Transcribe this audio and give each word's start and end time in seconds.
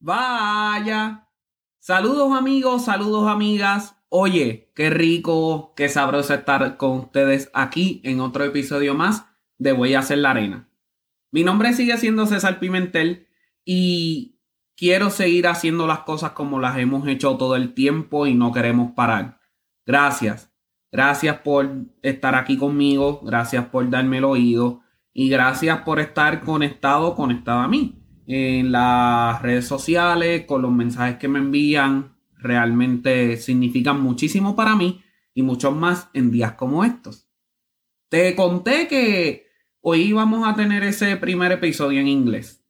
Vaya. 0.00 1.28
Saludos 1.78 2.32
amigos, 2.32 2.86
saludos 2.86 3.28
amigas. 3.28 3.96
Oye, 4.08 4.72
qué 4.74 4.88
rico, 4.88 5.74
qué 5.76 5.90
sabroso 5.90 6.32
estar 6.32 6.78
con 6.78 6.92
ustedes 6.92 7.50
aquí 7.52 8.00
en 8.02 8.20
otro 8.20 8.44
episodio 8.44 8.94
más 8.94 9.26
de 9.58 9.72
Voy 9.72 9.92
a 9.92 9.98
hacer 9.98 10.18
la 10.18 10.30
arena. 10.30 10.70
Mi 11.30 11.44
nombre 11.44 11.74
sigue 11.74 11.98
siendo 11.98 12.24
César 12.24 12.58
Pimentel 12.60 13.28
y 13.62 14.40
quiero 14.74 15.10
seguir 15.10 15.46
haciendo 15.46 15.86
las 15.86 16.00
cosas 16.00 16.30
como 16.30 16.60
las 16.60 16.78
hemos 16.78 17.06
hecho 17.06 17.36
todo 17.36 17.54
el 17.54 17.74
tiempo 17.74 18.26
y 18.26 18.34
no 18.34 18.52
queremos 18.52 18.92
parar. 18.92 19.38
Gracias. 19.84 20.50
Gracias 20.90 21.40
por 21.40 21.70
estar 22.02 22.34
aquí 22.34 22.56
conmigo, 22.56 23.20
gracias 23.22 23.66
por 23.66 23.88
darme 23.90 24.18
el 24.18 24.24
oído 24.24 24.80
y 25.12 25.28
gracias 25.28 25.82
por 25.82 26.00
estar 26.00 26.40
conectado, 26.40 27.14
conectado 27.14 27.60
a 27.60 27.68
mí 27.68 27.99
en 28.32 28.70
las 28.70 29.42
redes 29.42 29.66
sociales, 29.66 30.44
con 30.46 30.62
los 30.62 30.70
mensajes 30.70 31.16
que 31.18 31.26
me 31.26 31.40
envían, 31.40 32.14
realmente 32.36 33.36
significan 33.36 34.00
muchísimo 34.00 34.54
para 34.54 34.76
mí 34.76 35.02
y 35.34 35.42
muchos 35.42 35.74
más 35.74 36.08
en 36.14 36.30
días 36.30 36.52
como 36.52 36.84
estos. 36.84 37.28
Te 38.08 38.36
conté 38.36 38.86
que 38.86 39.48
hoy 39.80 40.02
íbamos 40.02 40.46
a 40.46 40.54
tener 40.54 40.84
ese 40.84 41.16
primer 41.16 41.50
episodio 41.50 41.98
en 42.00 42.06
inglés 42.06 42.64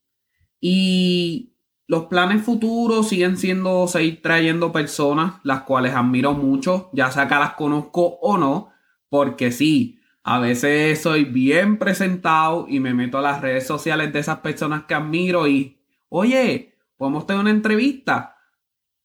y 0.60 1.52
los 1.86 2.06
planes 2.06 2.42
futuros 2.42 3.08
siguen 3.08 3.36
siendo 3.36 3.86
seguir 3.86 4.22
trayendo 4.22 4.72
personas 4.72 5.40
las 5.42 5.62
cuales 5.62 5.94
admiro 5.94 6.32
mucho, 6.32 6.88
ya 6.94 7.10
sea 7.10 7.28
que 7.28 7.34
las 7.34 7.52
conozco 7.52 8.18
o 8.22 8.38
no, 8.38 8.70
porque 9.10 9.52
sí, 9.52 9.99
a 10.22 10.38
veces 10.38 11.00
soy 11.00 11.24
bien 11.24 11.78
presentado 11.78 12.66
y 12.68 12.80
me 12.80 12.94
meto 12.94 13.18
a 13.18 13.22
las 13.22 13.40
redes 13.40 13.66
sociales 13.66 14.12
de 14.12 14.18
esas 14.18 14.38
personas 14.38 14.84
que 14.84 14.94
admiro 14.94 15.48
y, 15.48 15.80
oye, 16.08 16.74
podemos 16.96 17.26
tener 17.26 17.40
una 17.40 17.50
entrevista. 17.50 18.36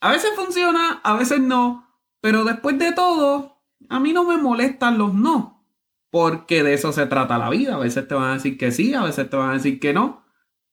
A 0.02 0.12
veces 0.12 0.32
funciona, 0.36 1.00
a 1.04 1.14
veces 1.16 1.40
no, 1.40 1.88
pero 2.22 2.44
después 2.44 2.78
de 2.78 2.92
todo, 2.92 3.62
a 3.90 4.00
mí 4.00 4.14
no 4.14 4.26
me 4.26 4.38
molestan 4.38 4.98
los 4.98 5.14
no, 5.14 5.66
porque 6.10 6.64
de 6.64 6.74
eso 6.74 6.92
se 6.92 7.06
trata 7.06 7.38
la 7.38 7.50
vida. 7.50 7.76
A 7.76 7.80
veces 7.80 8.08
te 8.08 8.14
van 8.14 8.32
a 8.32 8.34
decir 8.34 8.58
que 8.58 8.72
sí, 8.72 8.94
a 8.94 9.04
veces 9.04 9.30
te 9.30 9.38
van 9.38 9.52
a 9.52 9.54
decir 9.54 9.80
que 9.80 9.94
no, 9.94 10.26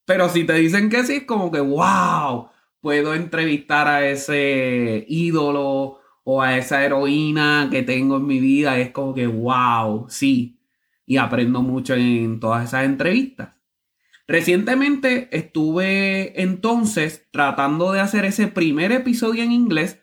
pero 0.05 0.29
si 0.29 0.45
te 0.45 0.55
dicen 0.55 0.91
que 0.91 1.05
sí, 1.05 1.15
es 1.15 1.25
como 1.25 1.53
que, 1.53 1.61
wow, 1.61 2.51
puedo 2.81 3.15
entrevistar 3.15 3.87
a 3.87 4.09
ese 4.09 5.05
ídolo 5.09 6.02
o 6.25 6.43
a 6.43 6.57
esa 6.57 6.85
heroína 6.85 7.69
que 7.71 7.83
tengo 7.83 8.17
en 8.17 8.27
mi 8.27 8.41
vida, 8.41 8.79
es 8.79 8.91
como 8.91 9.15
que, 9.15 9.27
wow, 9.27 10.07
sí. 10.09 10.61
Y 11.07 11.17
aprendo 11.17 11.63
mucho 11.63 11.95
en 11.95 12.41
todas 12.41 12.65
esas 12.65 12.85
entrevistas. 12.85 13.55
Recientemente 14.29 15.29
estuve 15.37 16.41
entonces 16.41 17.29
tratando 17.33 17.93
de 17.93 18.01
hacer 18.01 18.25
ese 18.25 18.47
primer 18.47 18.93
episodio 18.93 19.43
en 19.43 19.53
inglés 19.53 20.01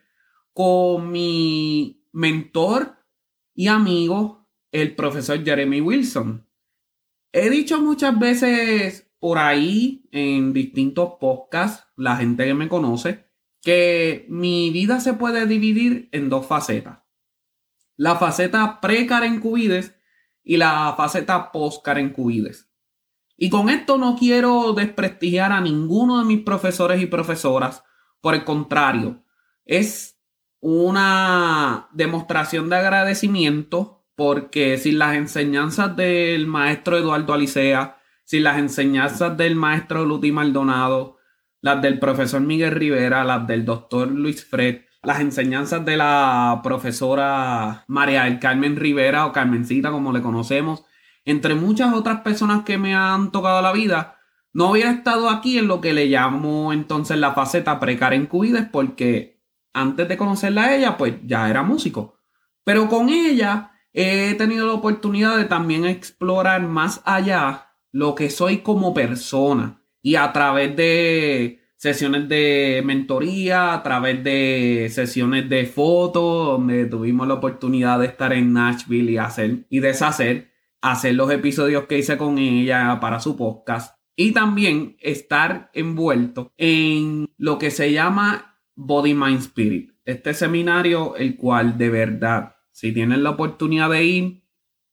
con 0.54 1.12
mi 1.12 2.04
mentor 2.12 2.98
y 3.56 3.68
amigo, 3.68 4.48
el 4.72 4.96
profesor 4.96 5.44
Jeremy 5.44 5.82
Wilson. 5.82 6.46
He 7.32 7.50
dicho 7.50 7.82
muchas 7.82 8.20
veces 8.20 9.10
por 9.20 9.38
ahí 9.38 10.08
en 10.12 10.54
distintos 10.54 11.14
podcasts, 11.20 11.86
la 11.96 12.18
gente 12.18 12.46
que 12.46 12.54
me 12.54 12.70
conoce, 12.70 13.29
que 13.62 14.26
mi 14.30 14.70
vida 14.72 15.00
se 15.00 15.14
puede 15.14 15.46
dividir 15.46 16.10
en 16.12 16.30
dos 16.30 16.46
facetas. 16.46 17.00
La 17.96 18.16
faceta 18.16 18.80
pre-Karen 18.82 19.40
Cubides 19.40 19.96
y 20.44 20.58
la 20.58 20.94
faceta 20.96 21.52
post-Karen 21.52 22.12
Cubides. 22.12 22.70
Y 23.38 23.50
con 23.50 23.70
esto 23.70 23.98
no 23.98 24.18
quiero 24.18 24.74
desprestigiar 24.74 25.52
a 25.52 25.62
ninguno 25.62 26.20
de 26.20 26.26
mis 26.26 26.42
profesores 26.44 27.02
y 27.02 27.06
profesoras. 27.06 27.84
Por 28.22 28.36
el 28.36 28.44
contrario, 28.44 29.24
es 29.66 30.20
una 30.60 31.88
demostración 31.94 32.70
de 32.70 32.78
agradecimiento 32.78 34.06
porque 34.16 34.78
sin 34.78 35.00
las 35.00 35.16
enseñanzas 35.16 35.96
del 35.96 36.48
maestro 36.48 36.98
Eduardo 36.98 37.34
Alicea, 37.34 38.02
sin 38.26 38.44
las 38.44 38.58
enseñanzas 38.58 39.38
del 39.38 39.56
maestro 39.56 40.04
Luti 40.04 40.34
Maldonado, 40.34 41.19
las 41.62 41.82
del 41.82 42.00
profesor 42.00 42.42
Miguel 42.42 42.72
Rivera, 42.72 43.24
las 43.24 43.46
del 43.48 43.66
doctor 43.66 44.10
Luis 44.10 44.46
Fred, 44.46 44.82
las 45.04 45.20
enseñanzas 45.20 45.86
de 45.86 45.98
la 45.98 46.62
profesora 46.64 47.84
María 47.88 48.24
del 48.24 48.40
Carmen 48.40 48.76
Rivera 48.76 49.26
o 49.26 49.32
Carmencita 49.32 49.92
como 49.92 50.12
le 50.12 50.22
conocemos, 50.22 50.86
entre 51.26 51.56
muchas 51.56 51.94
otras 51.94 52.22
personas 52.22 52.64
que 52.64 52.78
me 52.78 52.96
han 52.96 53.32
tocado 53.32 53.62
la 53.62 53.72
vida, 53.72 54.18
no 54.54 54.72
hubiera 54.72 54.92
estado 54.92 55.30
aquí 55.30 55.58
en 55.58 55.68
lo 55.68 55.80
que 55.80 55.94
le 55.94 56.08
llamo 56.08 56.74
entonces 56.74 57.18
la 57.18 57.34
faceta 57.34 57.80
pre-Karen 57.80 58.26
Cuides 58.26 58.68
porque 58.72 59.42
antes 59.74 60.08
de 60.08 60.18
conocerla 60.18 60.66
a 60.66 60.76
ella 60.76 60.98
pues 60.98 61.16
ya 61.26 61.50
era 61.50 61.62
músico. 61.62 62.18
Pero 62.64 62.90
con 62.90 63.10
ella 63.10 63.72
he 63.94 64.34
tenido 64.36 64.68
la 64.68 64.74
oportunidad 64.74 65.38
de 65.38 65.46
también 65.46 65.86
explorar 65.86 66.62
más 66.64 67.02
allá 67.06 67.76
lo 67.92 68.16
que 68.16 68.30
soy 68.30 68.60
como 68.60 68.94
persona 68.94 69.79
y 70.02 70.16
a 70.16 70.32
través 70.32 70.76
de 70.76 71.60
sesiones 71.76 72.28
de 72.28 72.82
mentoría, 72.86 73.74
a 73.74 73.84
través 73.84 74.24
de 74.24 74.90
sesiones 74.92 75.50
de 75.50 75.66
fotos, 75.66 76.58
donde 76.58 76.86
tuvimos 76.86 77.28
la 77.28 77.36
oportunidad 77.36 78.00
de 78.00 78.08
estar 78.08 78.34
en 78.34 78.52
Nashville 78.52 79.12
y 79.12 79.18
hacer 79.18 79.66
y 79.70 79.80
deshacer, 79.80 80.52
hacer 80.82 81.16
los 81.16 81.32
episodios 81.32 81.86
que 81.86 82.00
hice 82.00 82.18
con 82.18 82.38
ella 82.38 83.00
para 83.00 83.20
su 83.20 83.38
podcast 83.38 83.96
y 84.16 84.34
también 84.34 84.98
estar 85.00 85.72
envuelto 85.74 86.52
en 86.58 87.30
lo 87.38 87.58
que 87.58 87.72
se 87.72 87.94
llama 87.94 88.58
Body 88.76 89.14
Mind 89.14 89.40
Spirit. 89.40 89.92
Este 90.04 90.34
seminario, 90.34 91.16
el 91.16 91.38
cual 91.38 91.78
de 91.78 91.90
verdad, 91.90 92.58
si 92.72 92.92
tienen 92.92 93.24
la 93.24 93.30
oportunidad 93.30 93.90
de 93.90 94.04
ir, 94.04 94.44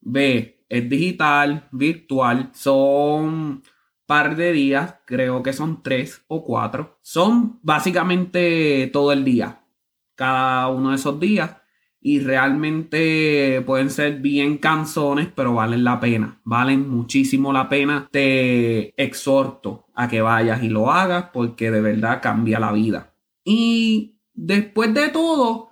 ve, 0.01 0.65
es 0.69 0.89
digital, 0.89 1.69
virtual, 1.73 2.51
son 2.55 3.65
par 4.07 4.37
de 4.37 4.53
días, 4.53 4.97
creo 5.05 5.43
que 5.43 5.53
son 5.53 5.83
tres 5.83 6.25
o 6.29 6.45
cuatro. 6.45 6.99
Son 7.03 7.59
básicamente 7.63 8.89
todo 8.93 9.13
el 9.13 9.25
día, 9.25 9.65
cada 10.15 10.69
uno 10.69 10.91
de 10.91 10.97
esos 10.97 11.19
días. 11.21 11.57
Y 12.01 12.21
realmente 12.21 13.63
pueden 13.67 13.91
ser 13.91 14.21
bien 14.21 14.59
canzones, 14.59 15.29
pero 15.35 15.55
valen 15.55 15.83
la 15.83 15.99
pena. 15.99 16.41
Valen 16.45 16.89
muchísimo 16.89 17.53
la 17.53 17.69
pena. 17.69 18.09
Te 18.13 18.95
exhorto 19.03 19.87
a 19.93 20.07
que 20.07 20.21
vayas 20.21 20.63
y 20.63 20.69
lo 20.69 20.93
hagas 20.93 21.31
porque 21.33 21.73
de 21.73 21.81
verdad 21.81 22.23
cambia 22.23 22.61
la 22.61 22.71
vida. 22.71 23.13
Y 23.45 24.21
después 24.35 24.95
de 24.95 25.09
todo, 25.09 25.71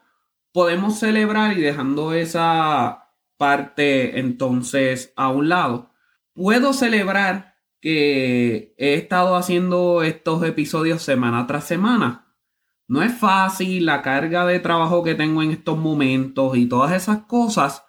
podemos 0.52 0.98
celebrar 0.98 1.56
y 1.56 1.60
dejando 1.60 2.12
esa 2.14 3.10
parte 3.36 4.18
entonces 4.18 5.12
a 5.16 5.28
un 5.28 5.48
lado, 5.48 5.90
puedo 6.32 6.72
celebrar 6.72 7.53
que 7.84 8.74
he 8.78 8.94
estado 8.94 9.36
haciendo 9.36 10.02
estos 10.02 10.42
episodios 10.42 11.02
semana 11.02 11.46
tras 11.46 11.64
semana. 11.64 12.34
No 12.88 13.02
es 13.02 13.12
fácil, 13.12 13.84
la 13.84 14.00
carga 14.00 14.46
de 14.46 14.58
trabajo 14.58 15.02
que 15.02 15.14
tengo 15.14 15.42
en 15.42 15.50
estos 15.50 15.76
momentos 15.76 16.56
y 16.56 16.64
todas 16.64 16.92
esas 16.92 17.24
cosas 17.26 17.84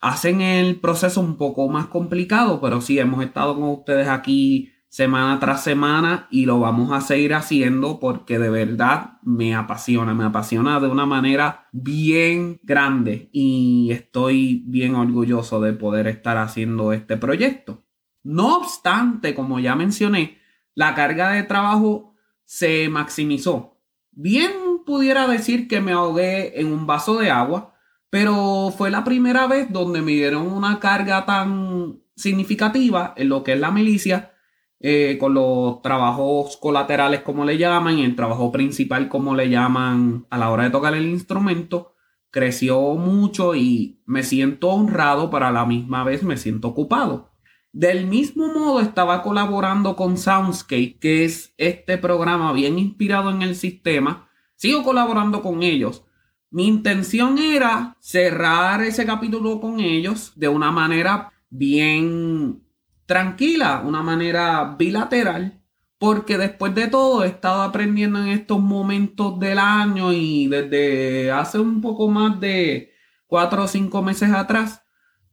hacen 0.00 0.40
el 0.40 0.80
proceso 0.80 1.20
un 1.20 1.36
poco 1.36 1.68
más 1.68 1.88
complicado, 1.88 2.58
pero 2.62 2.80
sí 2.80 2.98
hemos 2.98 3.22
estado 3.22 3.54
con 3.54 3.64
ustedes 3.64 4.08
aquí 4.08 4.72
semana 4.88 5.38
tras 5.38 5.62
semana 5.62 6.26
y 6.30 6.46
lo 6.46 6.60
vamos 6.60 6.90
a 6.92 7.02
seguir 7.02 7.34
haciendo 7.34 8.00
porque 8.00 8.38
de 8.38 8.48
verdad 8.48 9.18
me 9.22 9.54
apasiona, 9.54 10.14
me 10.14 10.24
apasiona 10.24 10.80
de 10.80 10.88
una 10.88 11.04
manera 11.04 11.68
bien 11.72 12.60
grande 12.62 13.28
y 13.30 13.90
estoy 13.92 14.64
bien 14.66 14.94
orgulloso 14.94 15.60
de 15.60 15.74
poder 15.74 16.06
estar 16.06 16.38
haciendo 16.38 16.94
este 16.94 17.18
proyecto. 17.18 17.84
No 18.28 18.58
obstante, 18.58 19.34
como 19.34 19.58
ya 19.58 19.74
mencioné, 19.74 20.36
la 20.74 20.94
carga 20.94 21.30
de 21.30 21.44
trabajo 21.44 22.14
se 22.44 22.90
maximizó. 22.90 23.78
Bien 24.10 24.52
pudiera 24.84 25.26
decir 25.26 25.66
que 25.66 25.80
me 25.80 25.92
ahogué 25.92 26.60
en 26.60 26.70
un 26.70 26.86
vaso 26.86 27.18
de 27.18 27.30
agua, 27.30 27.72
pero 28.10 28.70
fue 28.76 28.90
la 28.90 29.02
primera 29.02 29.46
vez 29.46 29.72
donde 29.72 30.02
me 30.02 30.12
dieron 30.12 30.46
una 30.46 30.78
carga 30.78 31.24
tan 31.24 32.02
significativa 32.16 33.14
en 33.16 33.30
lo 33.30 33.42
que 33.42 33.54
es 33.54 33.60
la 33.60 33.70
milicia, 33.70 34.34
eh, 34.78 35.16
con 35.18 35.32
los 35.32 35.80
trabajos 35.80 36.58
colaterales 36.58 37.22
como 37.22 37.46
le 37.46 37.56
llaman 37.56 37.98
y 37.98 38.04
el 38.04 38.14
trabajo 38.14 38.52
principal 38.52 39.08
como 39.08 39.34
le 39.34 39.48
llaman 39.48 40.26
a 40.28 40.36
la 40.36 40.50
hora 40.50 40.64
de 40.64 40.70
tocar 40.70 40.94
el 40.94 41.06
instrumento, 41.06 41.94
creció 42.30 42.78
mucho 42.92 43.54
y 43.54 44.02
me 44.04 44.22
siento 44.22 44.68
honrado, 44.68 45.30
pero 45.30 45.46
a 45.46 45.50
la 45.50 45.64
misma 45.64 46.04
vez 46.04 46.22
me 46.22 46.36
siento 46.36 46.68
ocupado. 46.68 47.27
Del 47.72 48.06
mismo 48.06 48.48
modo 48.48 48.80
estaba 48.80 49.22
colaborando 49.22 49.94
con 49.94 50.16
Soundscape, 50.16 50.98
que 50.98 51.24
es 51.24 51.52
este 51.58 51.98
programa 51.98 52.52
bien 52.52 52.78
inspirado 52.78 53.30
en 53.30 53.42
el 53.42 53.54
sistema. 53.54 54.28
Sigo 54.56 54.82
colaborando 54.82 55.42
con 55.42 55.62
ellos. 55.62 56.04
Mi 56.50 56.66
intención 56.66 57.38
era 57.38 57.96
cerrar 58.00 58.82
ese 58.82 59.04
capítulo 59.04 59.60
con 59.60 59.80
ellos 59.80 60.32
de 60.34 60.48
una 60.48 60.72
manera 60.72 61.30
bien 61.50 62.62
tranquila, 63.04 63.82
una 63.84 64.02
manera 64.02 64.74
bilateral, 64.78 65.62
porque 65.98 66.38
después 66.38 66.74
de 66.74 66.88
todo 66.88 67.22
he 67.22 67.28
estado 67.28 67.62
aprendiendo 67.62 68.18
en 68.18 68.28
estos 68.28 68.60
momentos 68.60 69.38
del 69.38 69.58
año 69.58 70.12
y 70.12 70.46
desde 70.46 71.30
hace 71.30 71.58
un 71.58 71.82
poco 71.82 72.08
más 72.08 72.40
de 72.40 72.92
cuatro 73.26 73.64
o 73.64 73.68
cinco 73.68 74.02
meses 74.02 74.30
atrás 74.30 74.82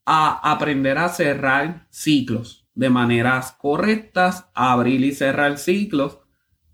a 0.05 0.51
aprender 0.51 0.97
a 0.97 1.09
cerrar 1.09 1.87
ciclos 1.89 2.67
de 2.75 2.89
maneras 2.89 3.53
correctas, 3.53 4.49
abrir 4.53 5.03
y 5.03 5.13
cerrar 5.13 5.57
ciclos, 5.57 6.19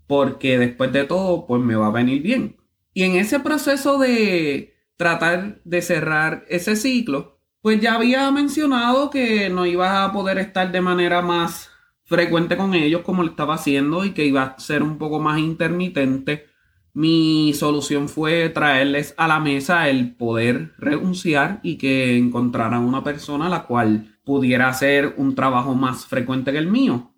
porque 0.06 0.58
después 0.58 0.92
de 0.92 1.04
todo, 1.04 1.46
pues 1.46 1.62
me 1.62 1.76
va 1.76 1.86
a 1.86 1.92
venir 1.92 2.22
bien. 2.22 2.56
Y 2.92 3.04
en 3.04 3.16
ese 3.16 3.40
proceso 3.40 3.98
de 3.98 4.74
tratar 4.96 5.60
de 5.64 5.80
cerrar 5.80 6.44
ese 6.48 6.76
ciclo, 6.76 7.38
pues 7.62 7.80
ya 7.80 7.94
había 7.94 8.30
mencionado 8.30 9.08
que 9.08 9.48
no 9.48 9.64
iba 9.64 10.04
a 10.04 10.12
poder 10.12 10.38
estar 10.38 10.70
de 10.70 10.80
manera 10.80 11.22
más 11.22 11.70
frecuente 12.04 12.56
con 12.56 12.74
ellos 12.74 13.02
como 13.02 13.22
lo 13.22 13.30
estaba 13.30 13.54
haciendo 13.54 14.04
y 14.04 14.10
que 14.10 14.26
iba 14.26 14.42
a 14.42 14.58
ser 14.58 14.82
un 14.82 14.98
poco 14.98 15.20
más 15.20 15.38
intermitente 15.38 16.51
mi 16.94 17.54
solución 17.54 18.08
fue 18.08 18.50
traerles 18.50 19.14
a 19.16 19.26
la 19.26 19.40
mesa 19.40 19.88
el 19.88 20.14
poder 20.14 20.72
renunciar 20.76 21.60
y 21.62 21.78
que 21.78 22.18
encontraran 22.18 22.82
una 22.84 23.02
persona 23.02 23.48
la 23.48 23.64
cual 23.64 24.18
pudiera 24.24 24.68
hacer 24.68 25.14
un 25.16 25.34
trabajo 25.34 25.74
más 25.74 26.06
frecuente 26.06 26.52
que 26.52 26.58
el 26.58 26.66
mío. 26.66 27.14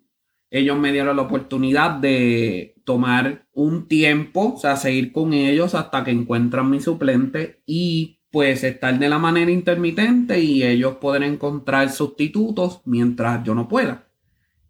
Ellos 0.49 0.77
me 0.79 0.93
dieron 0.93 1.17
la 1.17 1.23
oportunidad 1.23 1.91
de 1.91 2.75
tomar 2.85 3.47
un 3.51 3.87
tiempo, 3.87 4.53
o 4.55 4.57
sea, 4.57 4.77
seguir 4.77 5.11
con 5.11 5.33
ellos 5.33 5.75
hasta 5.75 6.03
que 6.03 6.11
encuentran 6.11 6.69
mi 6.69 6.79
suplente 6.79 7.61
y 7.65 8.19
pues 8.31 8.63
estar 8.63 8.97
de 8.97 9.09
la 9.09 9.17
manera 9.17 9.51
intermitente 9.51 10.39
y 10.39 10.63
ellos 10.63 10.97
poder 10.97 11.23
encontrar 11.23 11.89
sustitutos 11.91 12.81
mientras 12.85 13.43
yo 13.43 13.55
no 13.55 13.67
pueda. 13.67 14.07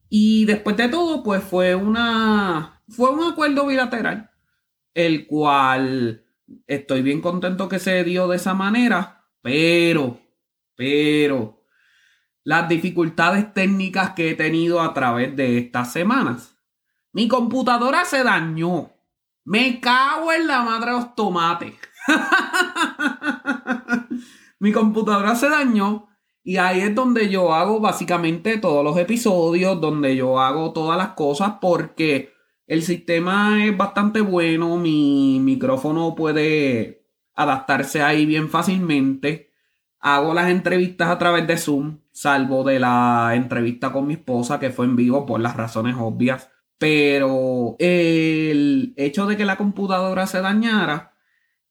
Y 0.10 0.46
después 0.46 0.78
de 0.78 0.88
todo, 0.88 1.24
pues 1.24 1.44
fue 1.44 1.75
una 1.75 2.81
fue 2.88 3.10
un 3.10 3.24
acuerdo 3.24 3.68
bilateral 3.68 4.30
el 4.95 5.27
cual 5.27 6.25
estoy 6.65 7.03
bien 7.03 7.21
contento 7.21 7.69
que 7.69 7.77
se 7.77 8.03
dio 8.03 8.27
de 8.27 8.38
esa 8.38 8.56
manera, 8.56 9.27
pero, 9.42 10.19
pero, 10.75 11.63
las 12.44 12.68
dificultades 12.68 13.53
técnicas 13.53 14.12
que 14.12 14.31
he 14.31 14.36
tenido 14.36 14.81
a 14.81 14.94
través 14.94 15.36
de 15.36 15.59
estas 15.59 15.92
semanas. 15.92 16.57
Mi 17.12 17.27
computadora 17.27 18.06
se 18.06 18.24
dañó. 18.24 18.92
Me 19.44 19.80
cago 19.80 20.31
en 20.31 20.47
la 20.47 20.63
madre 20.63 20.92
de 20.92 20.98
los 20.98 21.15
tomates. 21.15 21.74
Mi 24.59 24.71
computadora 24.71 25.36
se 25.36 25.50
dañó 25.50 26.07
y 26.44 26.57
ahí 26.57 26.81
es 26.81 26.94
donde 26.94 27.30
yo 27.30 27.53
hago 27.53 27.80
básicamente 27.80 28.57
todos 28.57 28.83
los 28.83 28.98
episodios, 28.98 29.81
donde 29.81 30.15
yo 30.15 30.39
hago 30.39 30.74
todas 30.74 30.98
las 30.98 31.09
cosas 31.09 31.56
porque 31.59 32.35
el 32.67 32.81
sistema 32.83 33.65
es 33.65 33.75
bastante 33.75 34.21
bueno, 34.21 34.77
mi 34.77 35.39
micrófono 35.39 36.15
puede 36.15 37.06
adaptarse 37.35 38.01
ahí 38.01 38.25
bien 38.25 38.50
fácilmente. 38.50 39.51
Hago 40.00 40.33
las 40.33 40.50
entrevistas 40.50 41.09
a 41.09 41.17
través 41.17 41.47
de 41.47 41.57
Zoom, 41.57 42.00
salvo 42.12 42.63
de 42.63 42.79
la 42.79 43.31
entrevista 43.35 43.91
con 43.91 44.07
mi 44.07 44.13
esposa 44.15 44.59
que 44.59 44.69
fue 44.69 44.85
en 44.85 44.95
vivo 44.95 45.25
por 45.25 45.39
las 45.39 45.56
razones 45.56 45.95
obvias. 45.97 46.50
Pero 46.77 47.75
el 47.79 48.94
hecho 48.97 49.25
de 49.27 49.38
que 49.38 49.45
la 49.45 49.57
computadora 49.57 50.27
se 50.27 50.41
dañara 50.41 51.13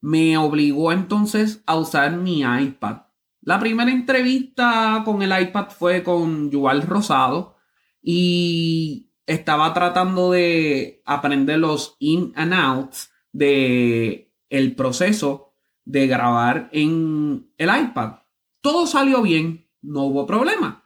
me 0.01 0.37
obligó 0.37 0.93
entonces 0.93 1.63
a 1.67 1.77
usar 1.77 2.17
mi 2.17 2.41
iPad. 2.41 3.03
La 3.41 3.59
primera 3.59 3.91
entrevista 3.91 5.03
con 5.05 5.23
el 5.23 5.39
iPad 5.39 5.69
fue 5.71 6.03
con 6.03 6.51
Yuval 6.51 6.83
Rosado 6.83 7.57
y 8.03 9.14
estaba 9.27 9.73
tratando 9.75 10.33
de 10.33 11.03
aprender 11.05 11.59
los 11.59 11.97
in 11.99 12.33
and 12.37 12.53
outs 12.53 13.11
de 13.33 14.33
el 14.51 14.75
proceso 14.75 15.55
de 15.85 16.07
grabar 16.07 16.69
en 16.73 17.51
el 17.59 17.69
iPad. 17.69 18.21
Todo 18.61 18.87
salió 18.87 19.23
bien, 19.23 19.69
no 19.83 20.05
hubo 20.05 20.27
problema. 20.27 20.85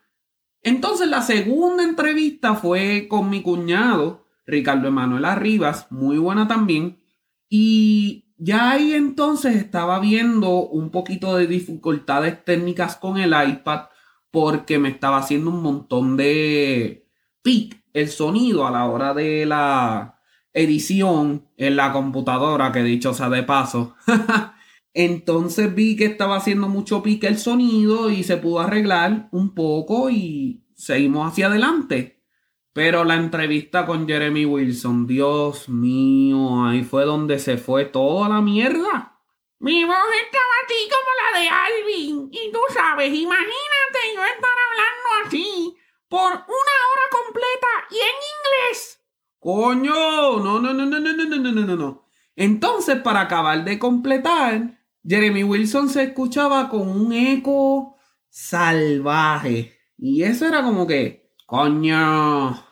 Entonces 0.63 1.09
la 1.09 1.23
segunda 1.23 1.83
entrevista 1.83 2.55
fue 2.55 3.07
con 3.09 3.31
mi 3.31 3.43
cuñado, 3.43 4.27
Ricardo 4.47 4.89
Emanuel 4.89 5.25
Arribas, 5.25 5.91
muy 5.91 6.19
buena 6.19 6.49
también. 6.49 7.01
Y 7.49 8.33
ya 8.37 8.73
ahí 8.73 8.93
entonces 8.93 9.57
estaba 9.57 10.01
viendo 10.01 10.67
un 10.67 10.91
poquito 10.91 11.37
de 11.37 11.47
dificultades 11.47 12.45
técnicas 12.45 12.97
con 12.97 13.19
el 13.19 13.31
iPad 13.33 13.87
porque 14.31 14.79
me 14.79 14.89
estaba 14.89 15.19
haciendo 15.19 15.51
un 15.51 15.63
montón 15.63 16.17
de 16.17 17.09
pic 17.43 17.83
el 18.01 18.09
sonido 18.09 18.67
a 18.67 18.71
la 18.71 18.87
hora 18.87 19.15
de 19.15 19.47
la 19.47 20.21
edición 20.53 21.49
en 21.57 21.77
la 21.77 21.93
computadora, 21.93 22.73
que 22.73 22.83
dicho 22.83 23.15
sea 23.15 23.29
de 23.29 23.43
paso. 23.43 23.95
Entonces 24.95 25.75
vi 25.75 25.97
que 25.97 26.07
estaba 26.07 26.37
haciendo 26.37 26.69
mucho 26.69 27.03
pique 27.03 27.29
el 27.29 27.39
sonido 27.39 28.11
y 28.11 28.25
se 28.25 28.37
pudo 28.37 28.61
arreglar 28.61 29.29
un 29.33 29.55
poco 29.55 30.11
y 30.11 30.65
seguimos 30.75 31.31
hacia 31.31 31.47
adelante. 31.47 32.25
Pero 32.73 33.05
la 33.05 33.15
entrevista 33.15 33.87
con 33.87 34.07
Jeremy 34.07 34.45
Wilson, 34.45 35.07
Dios 35.07 35.69
mío, 35.69 36.65
ahí 36.65 36.85
fue 36.85 37.05
donde 37.05 37.39
se 37.39 37.59
fue 37.59 37.85
toda 37.85 38.29
la 38.29 38.41
mierda. 38.41 39.21
Mi 39.61 39.85
voz 39.85 39.97
estaba 40.25 40.55
así 40.65 40.89
como 40.89 41.11
la 41.21 41.41
de 41.41 41.49
Alvin. 41.49 42.29
Y 42.31 42.53
tú 42.53 42.59
sabes, 42.73 43.13
imagínate 43.13 43.99
yo 44.15 44.25
estar 44.25 44.51
hablando 44.69 45.27
así 45.27 45.78
por 46.09 46.33
una 46.33 46.37
hora 46.37 47.07
completa 47.11 47.67
y 47.91 47.97
en 47.97 48.71
inglés. 48.71 49.01
Coño, 49.39 50.39
no, 50.39 50.61
no, 50.61 50.73
no, 50.73 50.87
no, 50.87 51.01
no, 51.01 51.13
no, 51.13 51.53
no, 51.53 51.67
no, 51.67 51.77
no. 51.77 52.09
Entonces, 52.35 53.01
para 53.01 53.23
acabar 53.23 53.65
de 53.65 53.79
completar, 53.79 54.79
Jeremy 55.05 55.45
Wilson 55.45 55.89
se 55.89 56.05
escuchaba 56.05 56.69
con 56.69 56.89
un 56.89 57.13
eco 57.13 57.97
salvaje. 58.29 59.75
Y 59.97 60.23
eso 60.23 60.47
era 60.47 60.63
como 60.63 60.87
que, 60.87 61.33
coño, 61.47 62.65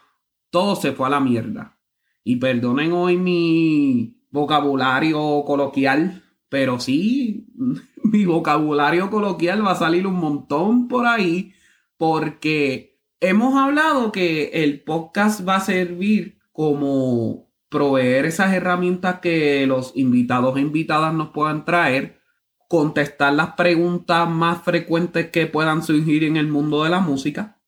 todo 0.51 0.77
se 0.77 0.93
fue 0.93 1.07
a 1.07 1.11
la 1.11 1.21
mierda. 1.21 1.79
Y 2.25 2.37
perdonen 2.37 2.93
hoy 2.93 3.17
mi 3.17 4.23
vocabulario 4.31 5.45
coloquial, 5.45 6.25
pero 6.49 6.79
sí, 6.81 7.47
mi 8.05 8.25
vocabulario 8.25 9.11
coloquial 9.11 9.65
va 9.65 9.73
a 9.73 9.77
salir 9.77 10.07
un 10.07 10.17
montón 10.17 10.89
por 10.89 11.07
ahí, 11.07 11.53
porque 11.97 12.96
hemos 13.21 13.57
hablado 13.57 14.13
que 14.13 14.51
el 14.65 14.83
podcast 14.83 15.47
va 15.47 15.57
a 15.57 15.61
servir 15.61 16.39
como 16.53 17.51
proveer 17.69 18.27
esas 18.27 18.55
herramientas 18.55 19.21
que 19.21 19.67
los 19.67 19.93
invitados 19.97 20.57
e 20.57 20.61
invitadas 20.61 21.13
nos 21.15 21.31
puedan 21.31 21.65
traer, 21.65 22.21
contestar 22.69 23.33
las 23.33 23.55
preguntas 23.55 24.29
más 24.29 24.63
frecuentes 24.63 25.31
que 25.31 25.47
puedan 25.47 25.83
surgir 25.83 26.25
en 26.25 26.37
el 26.37 26.49
mundo 26.49 26.85
de 26.85 26.91
la 26.91 27.01
música. 27.01 27.61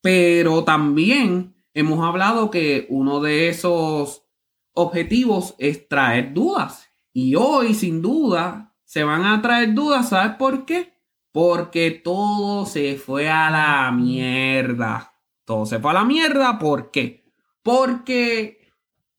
Pero 0.00 0.64
también 0.64 1.56
hemos 1.74 2.04
hablado 2.04 2.50
que 2.50 2.86
uno 2.88 3.20
de 3.20 3.48
esos 3.48 4.24
objetivos 4.72 5.54
es 5.58 5.88
traer 5.88 6.32
dudas. 6.32 6.88
Y 7.12 7.34
hoy, 7.34 7.74
sin 7.74 8.00
duda, 8.00 8.74
se 8.84 9.02
van 9.02 9.24
a 9.24 9.42
traer 9.42 9.74
dudas. 9.74 10.08
¿Sabes 10.10 10.36
por 10.36 10.64
qué? 10.64 10.97
Porque 11.40 11.92
todo 11.92 12.66
se 12.66 12.96
fue 12.96 13.28
a 13.28 13.48
la 13.48 13.92
mierda. 13.92 15.14
Todo 15.44 15.66
se 15.66 15.78
fue 15.78 15.92
a 15.92 15.94
la 15.94 16.04
mierda. 16.04 16.58
¿Por 16.58 16.90
qué? 16.90 17.30
Porque 17.62 18.72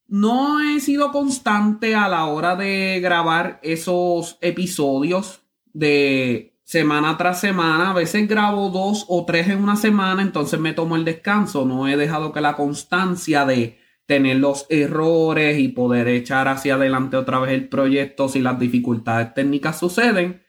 no 0.06 0.60
he 0.60 0.82
sido 0.82 1.14
constante 1.14 1.96
a 1.96 2.10
la 2.10 2.26
hora 2.26 2.58
de 2.58 3.00
grabar 3.02 3.62
esos 3.64 4.38
episodios 4.42 5.44
de 5.72 6.60
semana 6.66 7.16
tras 7.16 7.40
semana. 7.40 7.92
A 7.92 7.94
veces 7.94 8.28
grabo 8.28 8.70
dos 8.70 9.06
o 9.08 9.24
tres 9.24 9.48
en 9.48 9.64
una 9.64 9.78
semana, 9.78 10.22
entonces 10.22 10.60
me 10.60 10.74
tomo 10.74 10.98
el 10.98 11.06
descanso. 11.06 11.64
No 11.64 11.88
he 11.88 11.96
dejado 11.96 12.34
que 12.34 12.42
la 12.42 12.58
constancia 12.58 13.46
de 13.46 13.80
tener 14.06 14.36
los 14.40 14.66
errores 14.70 15.58
y 15.58 15.70
poder 15.70 16.10
echar 16.10 16.50
hacia 16.50 16.76
adelante 16.76 17.16
otra 17.16 17.40
vez 17.40 17.54
el 17.54 17.70
proyecto 17.70 18.28
si 18.28 18.42
las 18.42 18.60
dificultades 18.60 19.34
técnicas 19.34 19.80
suceden, 19.80 20.44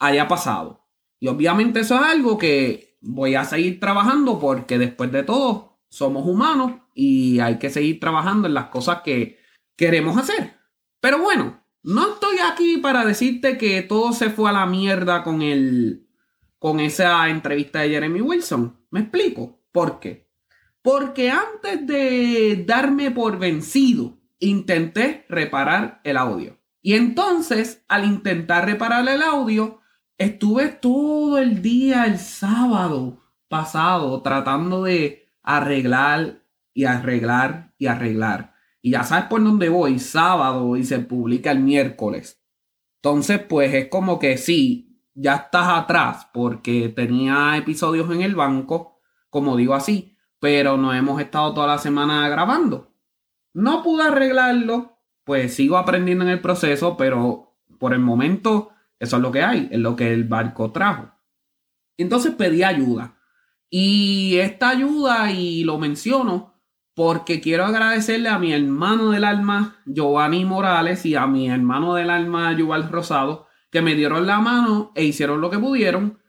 haya 0.00 0.26
pasado. 0.26 0.81
Y 1.22 1.28
obviamente 1.28 1.78
eso 1.78 1.94
es 1.94 2.02
algo 2.02 2.36
que 2.36 2.98
voy 3.00 3.36
a 3.36 3.44
seguir 3.44 3.78
trabajando 3.78 4.40
porque 4.40 4.76
después 4.76 5.12
de 5.12 5.22
todo 5.22 5.78
somos 5.88 6.26
humanos 6.26 6.72
y 6.96 7.38
hay 7.38 7.60
que 7.60 7.70
seguir 7.70 8.00
trabajando 8.00 8.48
en 8.48 8.54
las 8.54 8.70
cosas 8.70 9.02
que 9.02 9.38
queremos 9.76 10.18
hacer. 10.18 10.54
Pero 10.98 11.20
bueno, 11.20 11.62
no 11.84 12.14
estoy 12.14 12.38
aquí 12.38 12.78
para 12.78 13.04
decirte 13.04 13.56
que 13.56 13.82
todo 13.82 14.12
se 14.12 14.30
fue 14.30 14.50
a 14.50 14.52
la 14.52 14.66
mierda 14.66 15.22
con 15.22 15.42
el 15.42 16.08
con 16.58 16.80
esa 16.80 17.28
entrevista 17.28 17.82
de 17.82 17.90
Jeremy 17.90 18.20
Wilson. 18.20 18.84
¿Me 18.90 18.98
explico? 18.98 19.60
¿Por 19.70 20.00
qué? 20.00 20.28
Porque 20.82 21.30
antes 21.30 21.86
de 21.86 22.64
darme 22.66 23.12
por 23.12 23.38
vencido, 23.38 24.18
intenté 24.40 25.24
reparar 25.28 26.00
el 26.02 26.16
audio. 26.16 26.58
Y 26.80 26.94
entonces, 26.94 27.84
al 27.86 28.06
intentar 28.06 28.66
reparar 28.66 29.08
el 29.08 29.22
audio, 29.22 29.81
estuve 30.22 30.68
todo 30.68 31.38
el 31.38 31.62
día 31.62 32.06
el 32.06 32.18
sábado 32.18 33.22
pasado 33.48 34.22
tratando 34.22 34.84
de 34.84 35.28
arreglar 35.42 36.42
y 36.72 36.84
arreglar 36.84 37.74
y 37.78 37.86
arreglar. 37.86 38.54
Y 38.80 38.92
ya 38.92 39.04
sabes 39.04 39.26
por 39.26 39.42
dónde 39.42 39.68
voy, 39.68 39.98
sábado 39.98 40.76
y 40.76 40.84
se 40.84 40.98
publica 41.00 41.50
el 41.50 41.60
miércoles. 41.60 42.42
Entonces, 42.96 43.40
pues 43.40 43.74
es 43.74 43.88
como 43.88 44.18
que 44.18 44.38
sí, 44.38 45.00
ya 45.14 45.34
estás 45.34 45.68
atrás 45.68 46.28
porque 46.32 46.88
tenía 46.88 47.56
episodios 47.56 48.10
en 48.10 48.22
el 48.22 48.34
banco, 48.34 49.00
como 49.28 49.56
digo 49.56 49.74
así, 49.74 50.16
pero 50.38 50.76
no 50.76 50.94
hemos 50.94 51.20
estado 51.20 51.54
toda 51.54 51.66
la 51.66 51.78
semana 51.78 52.28
grabando. 52.28 52.92
No 53.54 53.82
pude 53.82 54.04
arreglarlo, 54.04 54.98
pues 55.24 55.54
sigo 55.54 55.76
aprendiendo 55.76 56.24
en 56.24 56.30
el 56.30 56.40
proceso, 56.40 56.96
pero 56.96 57.56
por 57.78 57.92
el 57.92 58.00
momento 58.00 58.71
eso 59.02 59.16
es 59.16 59.22
lo 59.22 59.32
que 59.32 59.42
hay, 59.42 59.68
es 59.72 59.80
lo 59.80 59.96
que 59.96 60.12
el 60.12 60.22
barco 60.22 60.70
trajo. 60.70 61.10
Entonces 61.98 62.36
pedí 62.36 62.62
ayuda. 62.62 63.18
Y 63.68 64.36
esta 64.36 64.68
ayuda, 64.68 65.32
y 65.32 65.64
lo 65.64 65.76
menciono, 65.76 66.54
porque 66.94 67.40
quiero 67.40 67.64
agradecerle 67.64 68.28
a 68.28 68.38
mi 68.38 68.52
hermano 68.52 69.10
del 69.10 69.24
alma, 69.24 69.82
Giovanni 69.86 70.44
Morales, 70.44 71.04
y 71.04 71.16
a 71.16 71.26
mi 71.26 71.50
hermano 71.50 71.94
del 71.94 72.10
alma, 72.10 72.56
Yuval 72.56 72.88
Rosado, 72.90 73.48
que 73.72 73.82
me 73.82 73.96
dieron 73.96 74.24
la 74.24 74.38
mano 74.38 74.92
e 74.94 75.04
hicieron 75.04 75.40
lo 75.40 75.50
que 75.50 75.58
pudieron. 75.58 76.20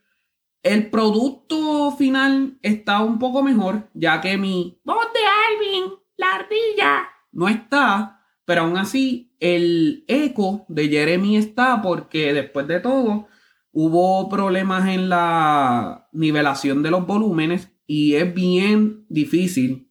El 0.63 0.89
producto 0.89 1.91
final 1.91 2.57
está 2.63 3.01
un 3.01 3.19
poco 3.19 3.43
mejor, 3.43 3.87
ya 3.93 4.19
que 4.19 4.35
mi 4.35 4.81
voz 4.83 5.05
de 5.13 5.19
Alvin, 5.19 5.93
la 6.17 6.35
ardilla, 6.35 7.07
no 7.33 7.47
está, 7.47 8.22
pero 8.45 8.61
aún 8.61 8.77
así 8.77 9.35
el 9.39 10.03
eco 10.07 10.65
de 10.67 10.89
Jeremy 10.89 11.37
está 11.37 11.81
porque 11.81 12.33
después 12.33 12.67
de 12.67 12.79
todo 12.79 13.27
hubo 13.71 14.29
problemas 14.29 14.87
en 14.87 15.09
la 15.09 16.07
nivelación 16.11 16.83
de 16.83 16.91
los 16.91 17.05
volúmenes 17.07 17.71
y 17.87 18.15
es 18.15 18.33
bien 18.33 19.05
difícil 19.09 19.89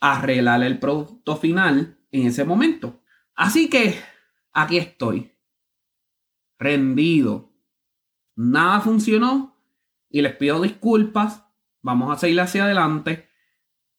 arreglar 0.00 0.62
el 0.62 0.78
producto 0.78 1.36
final 1.36 1.98
en 2.10 2.26
ese 2.26 2.44
momento. 2.44 3.02
Así 3.34 3.68
que 3.68 3.98
aquí 4.52 4.78
estoy, 4.78 5.32
rendido. 6.58 7.52
Nada 8.34 8.80
funcionó 8.80 9.56
y 10.08 10.22
les 10.22 10.36
pido 10.36 10.60
disculpas. 10.60 11.44
Vamos 11.82 12.10
a 12.12 12.18
seguir 12.18 12.40
hacia 12.40 12.64
adelante. 12.64 13.28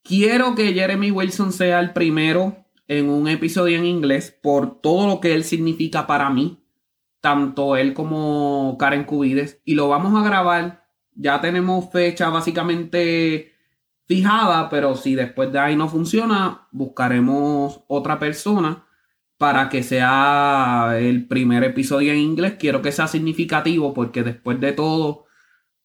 Quiero 0.02 0.54
que 0.54 0.72
Jeremy 0.72 1.10
Wilson 1.10 1.52
sea 1.52 1.80
el 1.80 1.92
primero 1.92 2.66
en 2.90 3.08
un 3.08 3.28
episodio 3.28 3.78
en 3.78 3.86
inglés 3.86 4.36
por 4.42 4.80
todo 4.80 5.06
lo 5.06 5.20
que 5.20 5.32
él 5.32 5.44
significa 5.44 6.08
para 6.08 6.28
mí, 6.28 6.64
tanto 7.20 7.76
él 7.76 7.94
como 7.94 8.76
Karen 8.80 9.04
Cubides, 9.04 9.62
y 9.64 9.76
lo 9.76 9.88
vamos 9.88 10.20
a 10.20 10.26
grabar. 10.26 10.88
Ya 11.14 11.40
tenemos 11.40 11.88
fecha 11.92 12.30
básicamente 12.30 13.52
fijada, 14.06 14.68
pero 14.68 14.96
si 14.96 15.14
después 15.14 15.52
de 15.52 15.60
ahí 15.60 15.76
no 15.76 15.88
funciona, 15.88 16.66
buscaremos 16.72 17.84
otra 17.86 18.18
persona 18.18 18.84
para 19.38 19.68
que 19.68 19.84
sea 19.84 20.96
el 20.98 21.28
primer 21.28 21.62
episodio 21.62 22.10
en 22.10 22.18
inglés. 22.18 22.56
Quiero 22.58 22.82
que 22.82 22.90
sea 22.90 23.06
significativo 23.06 23.94
porque 23.94 24.24
después 24.24 24.58
de 24.58 24.72
todo 24.72 25.26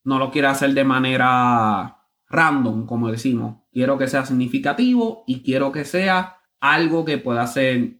no 0.03 0.17
lo 0.17 0.31
quiero 0.31 0.49
hacer 0.49 0.73
de 0.73 0.83
manera 0.83 1.99
random, 2.29 2.87
como 2.87 3.11
decimos. 3.11 3.57
Quiero 3.71 3.99
que 3.99 4.07
sea 4.07 4.25
significativo 4.25 5.23
y 5.27 5.43
quiero 5.43 5.71
que 5.71 5.85
sea 5.85 6.39
algo 6.73 7.05
que 7.05 7.17
pueda 7.17 7.45
ser 7.47 7.97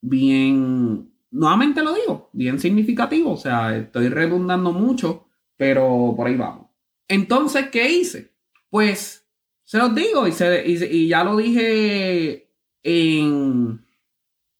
bien, 0.00 1.12
nuevamente 1.30 1.82
lo 1.82 1.94
digo, 1.94 2.30
bien 2.32 2.58
significativo. 2.58 3.32
O 3.32 3.36
sea, 3.36 3.76
estoy 3.76 4.08
redundando 4.08 4.72
mucho, 4.72 5.26
pero 5.56 6.14
por 6.16 6.26
ahí 6.26 6.36
vamos. 6.36 6.68
Entonces, 7.08 7.68
¿qué 7.70 7.90
hice? 7.90 8.34
Pues 8.70 9.26
se 9.64 9.78
los 9.78 9.94
digo 9.94 10.26
y, 10.28 10.32
y, 10.32 11.08
ya 11.08 11.24
lo 11.24 11.36
dije 11.36 12.50
en 12.82 13.84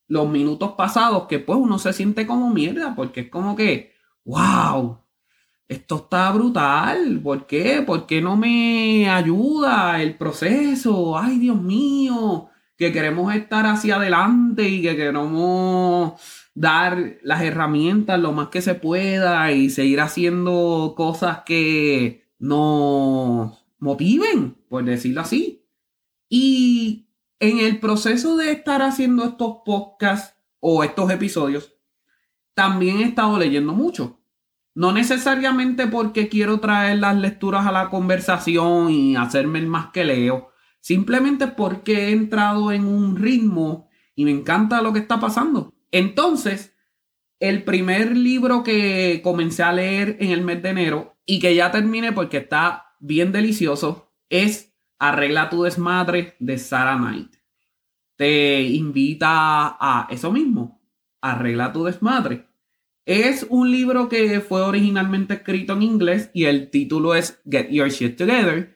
los 0.08 0.28
minutos 0.28 0.72
pasados 0.72 1.26
que 1.28 1.38
pues 1.38 1.58
uno 1.58 1.78
se 1.78 1.92
siente 1.92 2.26
como 2.26 2.50
mierda 2.50 2.94
porque 2.94 3.20
es 3.20 3.30
como 3.30 3.56
que, 3.56 3.92
wow, 4.24 5.00
esto 5.68 5.96
está 5.96 6.30
brutal. 6.32 7.20
¿Por 7.22 7.46
qué? 7.46 7.82
¿Por 7.82 8.06
qué 8.06 8.20
no 8.20 8.36
me 8.36 9.08
ayuda 9.08 10.00
el 10.02 10.16
proceso? 10.16 11.18
Ay, 11.18 11.38
Dios 11.38 11.60
mío, 11.60 12.48
que 12.76 12.92
queremos 12.92 13.34
estar 13.34 13.66
hacia 13.66 13.96
adelante 13.96 14.68
y 14.68 14.82
que 14.82 14.96
queremos 14.96 16.20
dar 16.54 17.18
las 17.22 17.42
herramientas 17.42 18.20
lo 18.20 18.32
más 18.32 18.48
que 18.48 18.62
se 18.62 18.74
pueda 18.74 19.50
y 19.52 19.70
seguir 19.70 20.00
haciendo 20.00 20.94
cosas 20.96 21.42
que 21.44 22.28
no 22.38 23.58
motiven, 23.78 24.56
por 24.68 24.84
decirlo 24.84 25.22
así. 25.22 25.64
Y 26.28 27.08
en 27.40 27.58
el 27.58 27.78
proceso 27.80 28.36
de 28.36 28.52
estar 28.52 28.82
haciendo 28.82 29.24
estos 29.24 29.58
podcasts 29.64 30.36
o 30.60 30.84
estos 30.84 31.10
episodios, 31.10 31.74
también 32.54 32.98
he 32.98 33.04
estado 33.04 33.38
leyendo 33.38 33.72
mucho. 33.72 34.20
No 34.74 34.92
necesariamente 34.92 35.86
porque 35.86 36.28
quiero 36.28 36.60
traer 36.60 36.98
las 36.98 37.16
lecturas 37.16 37.66
a 37.66 37.72
la 37.72 37.88
conversación 37.88 38.90
y 38.90 39.16
hacerme 39.16 39.58
el 39.58 39.66
más 39.66 39.86
que 39.92 40.04
leo, 40.04 40.50
simplemente 40.86 41.48
porque 41.48 41.94
he 41.94 42.10
entrado 42.12 42.70
en 42.70 42.84
un 42.84 43.16
ritmo 43.16 43.88
y 44.14 44.24
me 44.24 44.30
encanta 44.30 44.82
lo 44.82 44.92
que 44.92 45.00
está 45.00 45.18
pasando. 45.18 45.74
Entonces, 45.90 46.76
el 47.40 47.64
primer 47.64 48.16
libro 48.16 48.62
que 48.62 49.20
comencé 49.24 49.64
a 49.64 49.72
leer 49.72 50.16
en 50.20 50.30
el 50.30 50.42
mes 50.42 50.62
de 50.62 50.68
enero 50.68 51.18
y 51.26 51.40
que 51.40 51.56
ya 51.56 51.72
terminé 51.72 52.12
porque 52.12 52.36
está 52.36 52.94
bien 53.00 53.32
delicioso 53.32 54.12
es 54.30 54.76
Arregla 55.00 55.50
tu 55.50 55.64
desmadre 55.64 56.36
de 56.38 56.56
Sarah 56.56 56.96
Knight. 56.96 57.34
Te 58.14 58.62
invita 58.62 59.76
a 59.80 60.06
eso 60.08 60.30
mismo, 60.30 60.80
Arregla 61.20 61.72
tu 61.72 61.82
desmadre. 61.82 62.46
Es 63.04 63.44
un 63.50 63.72
libro 63.72 64.08
que 64.08 64.40
fue 64.40 64.62
originalmente 64.62 65.34
escrito 65.34 65.72
en 65.72 65.82
inglés 65.82 66.30
y 66.32 66.44
el 66.44 66.70
título 66.70 67.16
es 67.16 67.42
Get 67.44 67.70
Your 67.70 67.88
Shit 67.88 68.16
Together 68.16 68.75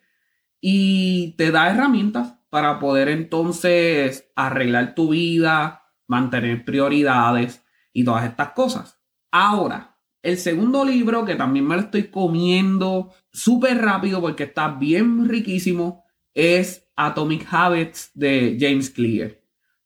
y 0.60 1.32
te 1.36 1.50
da 1.50 1.70
herramientas 1.70 2.34
para 2.50 2.78
poder 2.78 3.08
entonces 3.08 4.30
arreglar 4.34 4.94
tu 4.94 5.10
vida, 5.10 5.84
mantener 6.06 6.64
prioridades 6.64 7.64
y 7.92 8.04
todas 8.04 8.24
estas 8.24 8.50
cosas. 8.50 9.00
Ahora, 9.30 9.96
el 10.22 10.36
segundo 10.36 10.84
libro, 10.84 11.24
que 11.24 11.36
también 11.36 11.66
me 11.66 11.76
lo 11.76 11.82
estoy 11.82 12.08
comiendo 12.08 13.12
súper 13.32 13.78
rápido 13.78 14.20
porque 14.20 14.44
está 14.44 14.68
bien 14.68 15.28
riquísimo, 15.28 16.04
es 16.34 16.90
Atomic 16.96 17.46
Habits 17.50 18.10
de 18.14 18.58
James 18.60 18.90
Clear. 18.90 19.38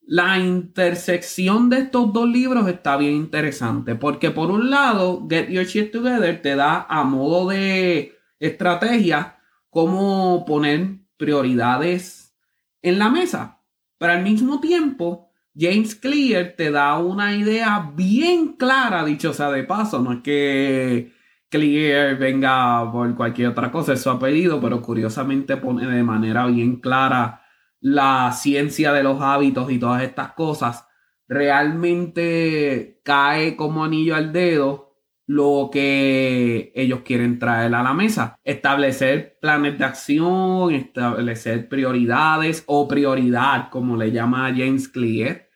La 0.07 0.39
intersección 0.39 1.71
de 1.71 1.79
estos 1.79 2.13
dos 2.13 2.29
libros 2.29 2.69
está 2.69 2.97
bien 2.97 3.15
interesante 3.15 3.95
porque 3.95 4.31
por 4.31 4.51
un 4.51 4.71
lado, 4.71 5.27
Get 5.31 5.49
Your 5.49 5.65
Shit 5.65 5.93
Together 5.93 6.43
te 6.43 6.57
da 6.57 6.87
a 6.89 7.05
modo 7.05 7.49
de 7.49 8.15
estrategia 8.39 9.34
cómo 9.75 10.45
poner 10.47 11.01
prioridades 11.17 12.33
en 12.81 13.01
la 13.01 13.11
mesa, 13.11 13.61
pero 13.99 14.13
al 14.13 14.23
mismo 14.23 14.61
tiempo 14.61 15.33
James 15.53 15.97
Clear 15.97 16.55
te 16.57 16.71
da 16.71 16.97
una 16.99 17.35
idea 17.35 17.91
bien 17.93 18.53
clara, 18.53 19.05
dicho 19.05 19.33
sea 19.33 19.51
de 19.51 19.65
paso, 19.65 20.01
no 20.01 20.13
es 20.13 20.23
que 20.23 21.13
Clear 21.49 22.17
venga 22.17 22.89
por 22.93 23.13
cualquier 23.17 23.49
otra 23.49 23.73
cosa, 23.73 23.95
es 23.95 24.03
su 24.03 24.11
apellido, 24.11 24.61
pero 24.61 24.81
curiosamente 24.81 25.57
pone 25.57 25.89
de 25.89 26.05
manera 26.05 26.47
bien 26.47 26.77
clara 26.77 27.43
la 27.81 28.31
ciencia 28.31 28.93
de 28.93 29.03
los 29.03 29.21
hábitos 29.21 29.73
y 29.73 29.81
todas 29.81 30.05
estas 30.05 30.35
cosas. 30.35 30.87
Realmente 31.27 33.01
cae 33.03 33.57
como 33.57 33.83
anillo 33.83 34.15
al 34.15 34.33
dedo 34.33 34.84
lo 35.27 35.71
que 35.73 36.73
ellos 36.75 37.01
quieren 37.05 37.39
traer 37.39 37.75
a 37.75 37.83
la 37.83 37.95
mesa. 37.95 38.39
Establecer 38.45 39.39
planes 39.41 39.79
de 39.79 39.85
acción, 39.85 40.75
establecer 40.75 41.69
prioridades 41.69 42.65
o 42.67 42.87
prioridad, 42.87 43.71
como 43.71 43.97
le 43.97 44.13
llama 44.13 44.53
James 44.55 44.89
Clear, 44.89 45.49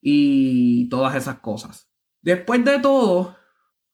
y 0.00 0.88
todas 0.88 1.14
esas 1.14 1.40
cosas. 1.40 1.90
Después 2.22 2.64
de 2.64 2.78
todo, 2.78 3.36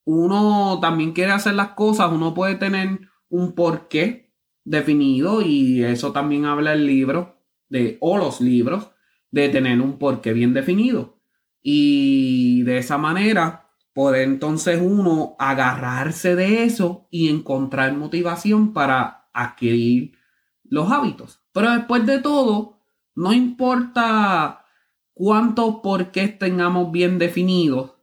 uno 0.04 0.78
también 0.80 1.12
quiere 1.12 1.32
hacer 1.32 1.54
las 1.54 1.70
cosas, 1.70 2.12
uno 2.12 2.32
puede 2.34 2.54
tener 2.54 3.00
un 3.28 3.54
porqué 3.54 4.32
definido 4.64 5.42
y 5.42 5.82
eso 5.82 6.12
también 6.12 6.44
habla 6.44 6.72
el 6.72 6.86
libro 6.86 7.42
de 7.68 7.98
o 8.00 8.16
los 8.16 8.40
libros 8.40 8.90
de 9.30 9.48
tener 9.48 9.80
un 9.80 9.98
porqué 9.98 10.32
bien 10.32 10.54
definido. 10.54 11.20
Y 11.60 12.62
de 12.62 12.78
esa 12.78 12.98
manera 12.98 13.65
poder 13.96 14.24
entonces 14.24 14.78
uno 14.78 15.36
agarrarse 15.38 16.36
de 16.36 16.64
eso 16.64 17.08
y 17.10 17.30
encontrar 17.30 17.94
motivación 17.94 18.74
para 18.74 19.30
adquirir 19.32 20.18
los 20.64 20.92
hábitos. 20.92 21.40
Pero 21.52 21.70
después 21.70 22.04
de 22.04 22.18
todo, 22.18 22.82
no 23.14 23.32
importa 23.32 24.66
cuántos 25.14 25.76
por 25.76 26.10
qué 26.10 26.28
tengamos 26.28 26.92
bien 26.92 27.16
definidos, 27.18 27.94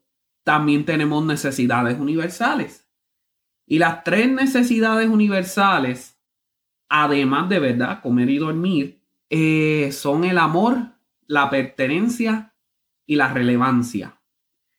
también 0.43 0.83
tenemos 0.83 1.23
necesidades 1.23 1.99
universales. 1.99 2.89
Y 3.67 3.77
las 3.77 4.03
tres 4.03 4.27
necesidades 4.31 5.07
universales, 5.07 6.19
además 6.89 7.49
de 7.49 7.59
verdad, 7.59 8.01
comer 8.01 8.31
y 8.31 8.39
dormir, 8.39 9.03
eh, 9.29 9.91
son 9.91 10.23
el 10.23 10.39
amor, 10.39 10.95
la 11.27 11.51
pertenencia 11.51 12.55
y 13.05 13.15
la 13.15 13.31
relevancia. 13.31 14.22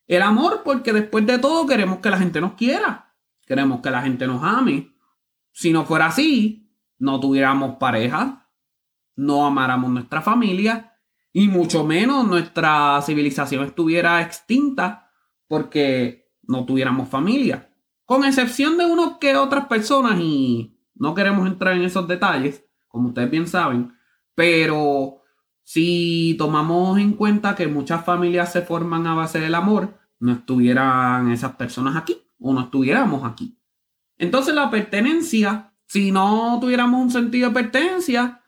El 0.06 0.22
amor, 0.22 0.62
porque 0.64 0.92
después 0.92 1.26
de 1.26 1.38
todo 1.38 1.66
queremos 1.66 1.98
que 1.98 2.10
la 2.10 2.18
gente 2.18 2.40
nos 2.40 2.54
quiera, 2.54 3.14
queremos 3.46 3.80
que 3.80 3.90
la 3.90 4.02
gente 4.02 4.26
nos 4.26 4.42
ame. 4.42 4.94
Si 5.52 5.72
no 5.72 5.84
fuera 5.84 6.06
así, 6.06 6.70
no 6.98 7.20
tuviéramos 7.20 7.76
pareja, 7.76 8.50
no 9.16 9.46
amáramos 9.46 9.90
nuestra 9.90 10.20
familia 10.20 10.98
y 11.32 11.48
mucho 11.48 11.84
menos 11.84 12.26
nuestra 12.26 13.00
civilización 13.02 13.64
estuviera 13.64 14.20
extinta 14.22 15.10
porque 15.48 16.32
no 16.42 16.64
tuviéramos 16.64 17.08
familia. 17.08 17.70
Con 18.04 18.24
excepción 18.24 18.76
de 18.76 18.86
unos 18.86 19.18
que 19.18 19.36
otras 19.36 19.66
personas 19.66 20.18
y 20.20 20.78
no 20.94 21.14
queremos 21.14 21.46
entrar 21.46 21.74
en 21.74 21.82
esos 21.82 22.06
detalles, 22.06 22.64
como 22.88 23.08
ustedes 23.08 23.30
bien 23.30 23.46
saben, 23.46 23.92
pero 24.34 25.22
si 25.64 26.36
tomamos 26.38 26.98
en 26.98 27.12
cuenta 27.12 27.54
que 27.54 27.66
muchas 27.66 28.04
familias 28.04 28.52
se 28.52 28.62
forman 28.62 29.06
a 29.06 29.14
base 29.14 29.40
del 29.40 29.54
amor, 29.54 29.98
no 30.20 30.32
estuvieran 30.32 31.32
esas 31.32 31.56
personas 31.56 31.96
aquí 31.96 32.16
o 32.38 32.52
no 32.52 32.60
estuviéramos 32.60 33.24
aquí. 33.24 33.58
Entonces 34.18 34.54
la 34.54 34.70
pertenencia, 34.70 35.72
si 35.86 36.12
no 36.12 36.58
tuviéramos 36.60 37.02
un 37.02 37.10
sentido 37.10 37.48
de 37.48 37.54
pertenencia, 37.54 38.42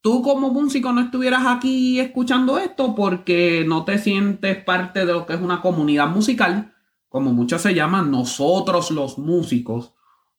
tú 0.00 0.22
como 0.22 0.50
músico 0.50 0.92
no 0.92 1.00
estuvieras 1.00 1.46
aquí 1.46 2.00
escuchando 2.00 2.58
esto 2.58 2.94
porque 2.94 3.64
no 3.66 3.84
te 3.84 3.98
sientes 3.98 4.62
parte 4.64 5.04
de 5.04 5.12
lo 5.12 5.26
que 5.26 5.34
es 5.34 5.40
una 5.40 5.60
comunidad 5.60 6.08
musical, 6.08 6.74
como 7.08 7.32
muchos 7.32 7.60
se 7.60 7.74
llaman 7.74 8.10
nosotros 8.10 8.90
los 8.90 9.18
músicos, 9.18 9.92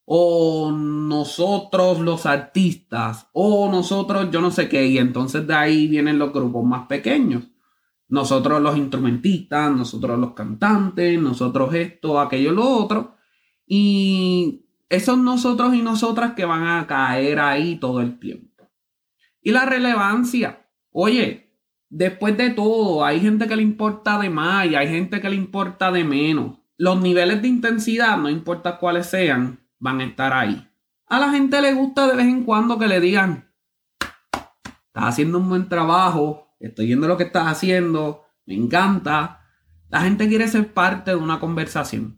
o 0.05 0.71
nosotros 0.71 1.99
los 1.99 2.25
artistas, 2.25 3.29
o 3.33 3.69
nosotros 3.71 4.29
yo 4.31 4.41
no 4.41 4.51
sé 4.51 4.67
qué, 4.67 4.85
y 4.85 4.97
entonces 4.97 5.47
de 5.47 5.53
ahí 5.53 5.87
vienen 5.87 6.19
los 6.19 6.33
grupos 6.33 6.65
más 6.65 6.87
pequeños. 6.87 7.43
Nosotros 8.09 8.61
los 8.61 8.77
instrumentistas, 8.77 9.71
nosotros 9.71 10.19
los 10.19 10.33
cantantes, 10.33 11.19
nosotros 11.19 11.73
esto, 11.73 12.19
aquello, 12.19 12.51
lo 12.51 12.67
otro. 12.69 13.15
Y 13.65 14.67
esos 14.89 15.17
nosotros 15.17 15.73
y 15.73 15.81
nosotras 15.81 16.33
que 16.33 16.45
van 16.45 16.67
a 16.67 16.85
caer 16.85 17.39
ahí 17.39 17.77
todo 17.77 18.01
el 18.01 18.19
tiempo. 18.19 18.69
Y 19.41 19.51
la 19.51 19.65
relevancia. 19.65 20.67
Oye, 20.91 21.57
después 21.89 22.37
de 22.37 22.51
todo, 22.51 23.03
hay 23.03 23.19
gente 23.19 23.47
que 23.47 23.55
le 23.55 23.63
importa 23.63 24.19
de 24.19 24.29
más 24.29 24.67
y 24.67 24.75
hay 24.75 24.87
gente 24.89 25.19
que 25.19 25.29
le 25.29 25.35
importa 25.35 25.91
de 25.91 26.03
menos. 26.03 26.59
Los 26.77 27.01
niveles 27.01 27.41
de 27.41 27.47
intensidad, 27.47 28.17
no 28.17 28.29
importa 28.29 28.77
cuáles 28.77 29.07
sean, 29.07 29.62
van 29.83 29.99
a 29.99 30.05
estar 30.05 30.31
ahí. 30.31 30.65
A 31.07 31.19
la 31.19 31.29
gente 31.29 31.61
le 31.61 31.73
gusta 31.73 32.07
de 32.07 32.15
vez 32.15 32.25
en 32.25 32.45
cuando 32.45 32.79
que 32.79 32.87
le 32.87 33.01
digan, 33.01 33.51
estás 34.87 35.03
haciendo 35.03 35.39
un 35.39 35.49
buen 35.49 35.67
trabajo, 35.67 36.55
estoy 36.57 36.87
viendo 36.87 37.05
lo 37.05 37.17
que 37.17 37.25
estás 37.25 37.47
haciendo, 37.47 38.23
me 38.45 38.55
encanta. 38.55 39.41
La 39.89 39.99
gente 40.01 40.29
quiere 40.29 40.47
ser 40.47 40.73
parte 40.73 41.11
de 41.11 41.17
una 41.17 41.41
conversación. 41.41 42.17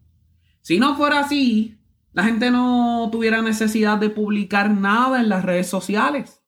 Si 0.62 0.78
no 0.78 0.96
fuera 0.96 1.20
así, 1.20 1.82
la 2.14 2.24
gente 2.24 2.52
no 2.52 3.10
tuviera 3.12 3.42
necesidad 3.42 3.98
de 3.98 4.12
publicar 4.12 4.70
nada 4.70 5.20
en 5.20 5.30
las 5.30 5.44
redes 5.44 5.68
sociales. 5.68 6.44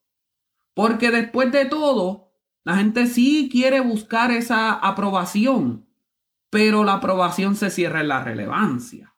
Porque 0.75 1.09
después 1.09 1.51
de 1.51 1.65
todo, 1.65 2.31
la 2.63 2.77
gente 2.77 3.07
sí 3.07 3.49
quiere 3.51 3.79
buscar 3.79 4.29
esa 4.29 4.73
aprobación, 4.73 5.89
pero 6.51 6.83
la 6.83 6.93
aprobación 6.93 7.55
se 7.55 7.71
cierra 7.71 8.01
en 8.01 8.09
la 8.09 8.23
relevancia. 8.23 9.15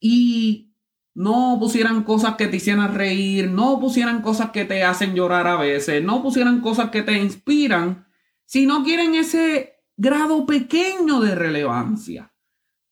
Y 0.00 0.73
no 1.14 1.56
pusieran 1.60 2.02
cosas 2.02 2.34
que 2.34 2.48
te 2.48 2.56
hicieran 2.56 2.94
reír, 2.94 3.48
no 3.50 3.78
pusieran 3.78 4.20
cosas 4.20 4.50
que 4.50 4.64
te 4.64 4.82
hacen 4.82 5.14
llorar 5.14 5.46
a 5.46 5.56
veces, 5.56 6.02
no 6.02 6.22
pusieran 6.22 6.60
cosas 6.60 6.90
que 6.90 7.02
te 7.02 7.12
inspiran, 7.12 8.06
si 8.44 8.66
no 8.66 8.82
quieren 8.82 9.14
ese 9.14 9.84
grado 9.96 10.44
pequeño 10.44 11.20
de 11.20 11.34
relevancia, 11.34 12.34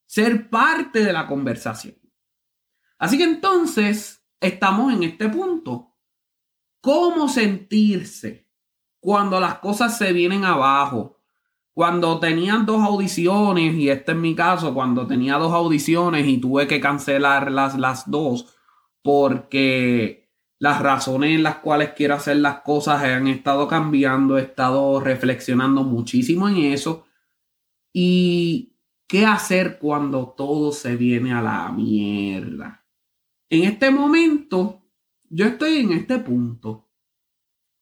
ser 0.06 0.48
parte 0.48 1.04
de 1.04 1.12
la 1.12 1.26
conversación. 1.26 1.96
Así 2.98 3.18
que 3.18 3.24
entonces 3.24 4.24
estamos 4.40 4.92
en 4.92 5.02
este 5.02 5.28
punto. 5.28 5.96
¿Cómo 6.80 7.28
sentirse 7.28 8.48
cuando 9.00 9.40
las 9.40 9.58
cosas 9.58 9.98
se 9.98 10.12
vienen 10.12 10.44
abajo? 10.44 11.21
Cuando 11.74 12.20
tenían 12.20 12.66
dos 12.66 12.82
audiciones, 12.82 13.74
y 13.74 13.88
este 13.88 14.12
es 14.12 14.18
mi 14.18 14.34
caso, 14.34 14.74
cuando 14.74 15.06
tenía 15.06 15.38
dos 15.38 15.52
audiciones 15.52 16.26
y 16.26 16.38
tuve 16.38 16.66
que 16.66 16.80
cancelarlas 16.80 17.78
las 17.78 18.10
dos 18.10 18.54
porque 19.02 20.30
las 20.58 20.80
razones 20.80 21.34
en 21.34 21.42
las 21.42 21.56
cuales 21.56 21.90
quiero 21.96 22.14
hacer 22.14 22.36
las 22.36 22.60
cosas 22.60 23.02
han 23.02 23.26
estado 23.26 23.66
cambiando, 23.66 24.38
he 24.38 24.42
estado 24.42 25.00
reflexionando 25.00 25.82
muchísimo 25.82 26.48
en 26.48 26.58
eso. 26.58 27.06
¿Y 27.92 28.76
qué 29.08 29.26
hacer 29.26 29.78
cuando 29.78 30.34
todo 30.36 30.72
se 30.72 30.96
viene 30.96 31.32
a 31.32 31.42
la 31.42 31.72
mierda? 31.72 32.86
En 33.50 33.64
este 33.64 33.90
momento, 33.90 34.84
yo 35.28 35.46
estoy 35.46 35.78
en 35.78 35.92
este 35.92 36.18
punto 36.18 36.90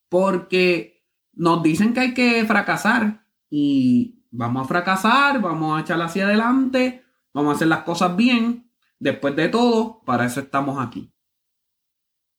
porque 0.09 1.05
nos 1.33 1.63
dicen 1.63 1.93
que 1.93 2.01
hay 2.01 2.15
que 2.15 2.45
fracasar 2.47 3.20
y 3.51 4.25
vamos 4.31 4.65
a 4.65 4.69
fracasar, 4.69 5.41
vamos 5.41 5.77
a 5.77 5.83
echar 5.83 6.01
hacia 6.01 6.25
adelante, 6.25 7.05
vamos 7.35 7.53
a 7.53 7.57
hacer 7.57 7.69
las 7.69 7.83
cosas 7.83 8.17
bien. 8.17 8.71
Después 8.99 9.35
de 9.35 9.49
todo, 9.49 10.03
para 10.05 10.27
eso 10.27 10.41
estamos 10.41 10.79
aquí. 10.79 11.13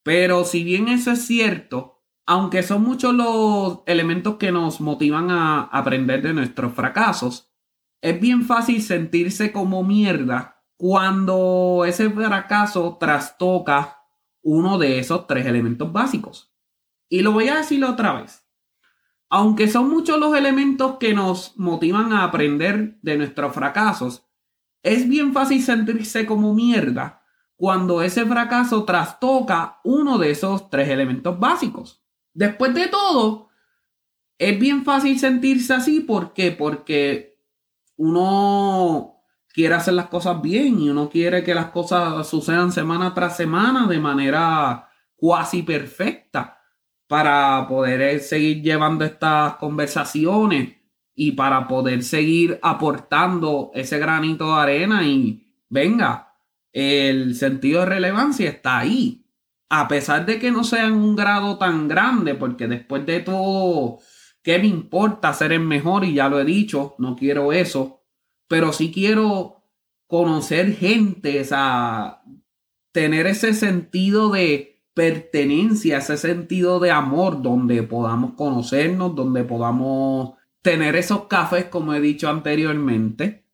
Pero 0.04 0.46
si 0.46 0.64
bien 0.64 0.88
eso 0.88 1.12
es 1.12 1.26
cierto, 1.26 2.04
aunque 2.26 2.64
son 2.64 2.84
muchos 2.84 3.14
los 3.14 3.82
elementos 3.86 4.38
que 4.38 4.52
nos 4.52 4.80
motivan 4.80 5.32
a 5.32 5.64
aprender 5.64 6.22
de 6.22 6.34
nuestros 6.34 6.74
fracasos, 6.74 7.52
es 8.02 8.20
bien 8.20 8.44
fácil 8.44 8.82
sentirse 8.82 9.52
como 9.52 9.84
mierda 9.84 10.64
cuando 10.78 11.84
ese 11.86 12.10
fracaso 12.10 12.98
trastoca 13.00 14.00
uno 14.42 14.80
de 14.80 14.98
esos 14.98 15.28
tres 15.28 15.46
elementos 15.46 15.92
básicos. 15.92 16.52
Y 17.10 17.22
lo 17.22 17.34
voy 17.34 17.50
a 17.50 17.58
decir 17.58 17.84
otra 17.84 18.14
vez. 18.14 18.41
Aunque 19.34 19.70
son 19.70 19.90
muchos 19.90 20.20
los 20.20 20.36
elementos 20.36 20.98
que 21.00 21.14
nos 21.14 21.58
motivan 21.58 22.12
a 22.12 22.26
aprender 22.26 22.98
de 23.02 23.16
nuestros 23.16 23.54
fracasos, 23.54 24.28
es 24.84 25.08
bien 25.08 25.32
fácil 25.32 25.64
sentirse 25.64 26.26
como 26.26 26.54
mierda 26.54 27.24
cuando 27.56 28.02
ese 28.02 28.26
fracaso 28.26 28.84
trastoca 28.84 29.80
uno 29.86 30.18
de 30.18 30.32
esos 30.32 30.70
tres 30.70 30.90
elementos 30.90 31.40
básicos. 31.40 32.04
Después 32.34 32.74
de 32.74 32.90
todo, 32.90 33.48
es 34.38 34.60
bien 34.60 34.84
fácil 34.84 35.18
sentirse 35.18 35.76
así 35.76 36.02
¿por 36.02 36.34
qué? 36.34 36.52
porque 36.52 37.40
uno 37.96 39.24
quiere 39.48 39.76
hacer 39.76 39.94
las 39.94 40.08
cosas 40.08 40.42
bien 40.42 40.78
y 40.78 40.90
uno 40.90 41.10
quiere 41.10 41.42
que 41.42 41.56
las 41.56 41.68
cosas 41.68 42.28
sucedan 42.28 42.74
semana 42.74 43.14
tras 43.14 43.38
semana 43.38 43.88
de 43.88 44.00
manera 44.00 44.90
cuasi 45.16 45.64
perfecta 45.64 46.61
para 47.12 47.68
poder 47.68 48.22
seguir 48.22 48.62
llevando 48.62 49.04
estas 49.04 49.56
conversaciones 49.56 50.78
y 51.14 51.34
para 51.34 51.68
poder 51.68 52.04
seguir 52.04 52.58
aportando 52.62 53.70
ese 53.74 54.00
granito 54.00 54.56
de 54.56 54.62
arena 54.62 55.06
y 55.06 55.46
venga, 55.68 56.38
el 56.72 57.36
sentido 57.36 57.82
de 57.82 57.88
relevancia 57.88 58.50
está 58.50 58.78
ahí. 58.78 59.26
A 59.68 59.90
pesar 59.90 60.26
de 60.26 60.40
que 60.40 60.52
no 60.52 60.64
sea 60.64 60.86
en 60.86 60.94
un 60.94 61.18
grado 61.18 61.58
tan 61.58 61.90
grande, 61.90 62.34
porque 62.34 62.70
después 62.70 63.06
de 63.06 63.20
todo, 63.20 64.00
¿qué 64.42 64.58
me 64.60 64.68
importa 64.68 65.34
ser 65.34 65.52
el 65.52 65.60
mejor? 65.60 66.06
Y 66.06 66.14
ya 66.14 66.30
lo 66.30 66.40
he 66.40 66.46
dicho, 66.46 66.96
no 66.98 67.18
quiero 67.18 67.52
eso, 67.52 68.06
pero 68.48 68.72
sí 68.72 68.90
quiero 68.90 69.66
conocer 70.08 70.78
gente, 70.78 71.42
o 71.42 71.44
sea, 71.44 72.22
tener 72.94 73.28
ese 73.28 73.54
sentido 73.54 74.30
de 74.30 74.81
pertenencia, 74.94 75.98
ese 75.98 76.18
sentido 76.18 76.80
de 76.80 76.92
amor, 76.92 77.42
donde 77.42 77.84
podamos 77.84 78.34
conocernos, 78.34 79.16
donde 79.16 79.44
podamos 79.44 80.34
tener 80.62 80.96
esos 80.96 81.28
cafés, 81.28 81.66
como 81.66 81.94
he 81.94 82.02
dicho 82.02 82.30
anteriormente. 82.30 83.46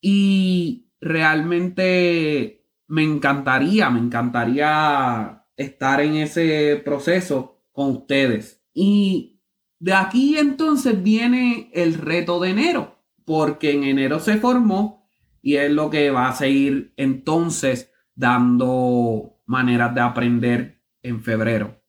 Y 0.00 0.90
realmente 1.00 2.66
me 2.86 3.02
encantaría, 3.02 3.90
me 3.90 4.00
encantaría 4.00 5.46
estar 5.56 6.00
en 6.00 6.16
ese 6.16 6.80
proceso 6.84 7.62
con 7.72 7.90
ustedes. 7.90 8.62
Y 8.72 9.40
de 9.78 9.94
aquí 9.94 10.38
entonces 10.38 11.02
viene 11.02 11.70
el 11.74 11.94
reto 11.94 12.40
de 12.40 12.50
enero, 12.50 12.98
porque 13.24 13.72
en 13.72 13.84
enero 13.84 14.20
se 14.20 14.36
formó 14.36 15.10
y 15.42 15.56
es 15.56 15.70
lo 15.70 15.90
que 15.90 16.10
va 16.10 16.28
a 16.28 16.34
seguir 16.34 16.94
entonces 16.96 17.92
dando 18.14 19.40
maneras 19.46 19.94
de 19.94 20.00
aprender 20.00 20.73
en 21.04 21.22
febrero. 21.22 21.80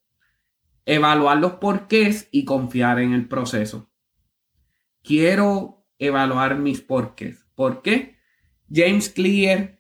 Evaluar 0.86 1.38
los 1.38 1.54
porqués 1.54 2.30
y 2.32 2.46
confiar 2.46 3.00
en 3.00 3.14
el 3.14 3.28
proceso. 3.28 3.90
Quiero 5.02 5.88
evaluar 5.98 6.60
mis 6.60 6.82
porqués. 6.82 7.48
¿Por 7.56 7.82
qué? 7.82 8.20
James 8.72 9.10
Clear 9.10 9.80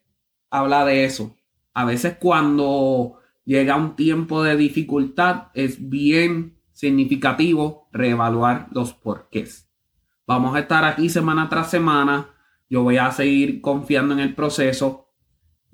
habla 0.50 0.86
de 0.86 1.06
eso. 1.06 1.36
A 1.74 1.86
veces 1.86 2.18
cuando 2.20 3.20
llega 3.44 3.76
un 3.76 3.96
tiempo 3.96 4.42
de 4.42 4.56
dificultad 4.56 5.50
es 5.54 5.90
bien 5.90 6.58
significativo 6.72 7.88
reevaluar 7.92 8.68
los 8.72 8.94
porqués. 8.94 9.70
Vamos 10.26 10.56
a 10.56 10.60
estar 10.60 10.84
aquí 10.86 11.10
semana 11.10 11.50
tras 11.50 11.70
semana. 11.70 12.30
Yo 12.70 12.84
voy 12.84 12.98
a 12.98 13.12
seguir 13.12 13.62
confiando 13.62 14.14
en 14.14 14.22
el 14.22 14.34
proceso 14.34 15.06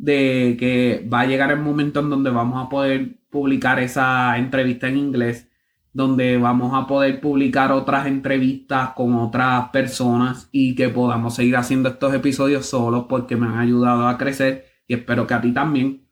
de 0.02 0.58
que 0.60 1.08
va 1.14 1.22
a 1.22 1.26
llegar 1.28 1.52
el 1.52 1.60
momento 1.60 2.00
en 2.00 2.10
donde 2.10 2.32
vamos 2.32 2.66
a 2.66 2.70
poder 2.70 3.20
publicar 3.30 3.80
esa 3.80 4.36
entrevista 4.40 4.88
en 4.88 4.98
inglés, 4.98 5.48
donde 5.94 6.40
vamos 6.40 6.74
a 6.74 6.88
poder 6.88 7.22
publicar 7.22 7.72
otras 7.72 8.08
entrevistas 8.08 8.94
con 8.96 9.14
otras 9.14 9.70
personas 9.70 10.50
y 10.52 10.74
que 10.74 10.90
podamos 10.90 11.36
seguir 11.36 11.56
haciendo 11.56 11.90
estos 11.90 12.16
episodios 12.16 12.66
solos 12.66 13.06
porque 13.08 13.36
me 13.36 13.46
han 13.46 13.60
ayudado 13.60 14.08
a 14.08 14.18
crecer 14.18 14.66
y 14.88 14.96
espero 14.96 15.28
que 15.28 15.36
a 15.36 15.42
ti 15.42 15.54
también. 15.54 16.08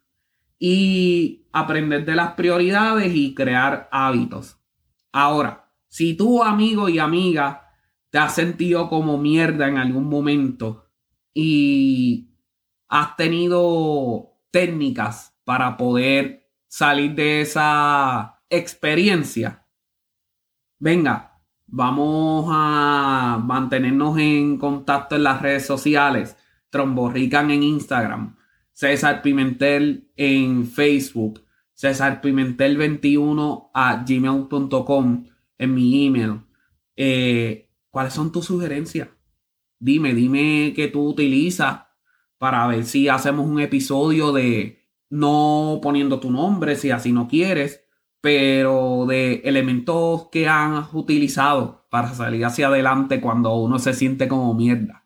Y 0.60 1.48
aprender 1.52 2.06
de 2.06 2.16
las 2.16 2.34
prioridades 2.34 3.16
y 3.16 3.34
crear 3.34 3.90
hábitos. 3.92 4.60
Ahora, 5.12 5.72
si 5.88 6.14
tú 6.14 6.44
amigo 6.44 6.90
y 6.90 7.00
amiga 7.00 7.72
te 8.12 8.20
has 8.20 8.36
sentido 8.36 8.88
como 8.88 9.18
mierda 9.18 9.68
en 9.68 9.80
algún 9.80 10.10
momento 10.10 10.86
y 11.34 12.29
has 12.90 13.16
tenido 13.16 14.34
técnicas 14.52 15.36
para 15.46 15.78
poder 15.78 16.50
salir 16.68 17.16
de 17.16 17.42
esa 17.42 18.42
experiencia, 18.50 19.66
venga, 20.80 21.42
vamos 21.68 22.48
a 22.50 23.42
mantenernos 23.44 24.18
en 24.18 24.58
contacto 24.58 25.16
en 25.16 25.24
las 25.24 25.42
redes 25.42 25.66
sociales. 25.66 26.36
Tromborrican 26.72 27.50
en 27.50 27.64
Instagram, 27.64 28.38
César 28.74 29.24
Pimentel 29.24 30.12
en 30.16 30.68
Facebook, 30.68 31.44
César 31.74 32.22
Pimentel 32.22 32.78
21 32.78 33.72
a 33.74 34.04
gmail.com 34.08 35.26
en 35.58 35.74
mi 35.74 36.06
email. 36.06 36.42
Eh, 36.96 37.72
¿Cuáles 37.90 38.14
son 38.14 38.32
tus 38.32 38.46
sugerencias? 38.46 39.10
Dime, 39.80 40.14
dime 40.14 40.74
qué 40.76 40.90
tú 40.90 41.08
utilizas 41.08 41.89
para 42.40 42.66
ver 42.68 42.86
si 42.86 43.10
hacemos 43.10 43.46
un 43.46 43.60
episodio 43.60 44.32
de 44.32 44.88
no 45.10 45.80
poniendo 45.84 46.20
tu 46.20 46.32
nombre 46.32 46.76
si 46.76 46.90
así 46.90 47.12
no 47.12 47.28
quieres, 47.28 47.86
pero 48.22 49.06
de 49.08 49.42
elementos 49.46 50.30
que 50.32 50.48
has 50.48 50.94
utilizado 50.94 51.86
para 51.92 52.14
salir 52.14 52.46
hacia 52.46 52.68
adelante 52.68 53.22
cuando 53.22 53.56
uno 53.56 53.78
se 53.78 53.94
siente 53.94 54.28
como 54.28 54.54
mierda. 54.54 55.06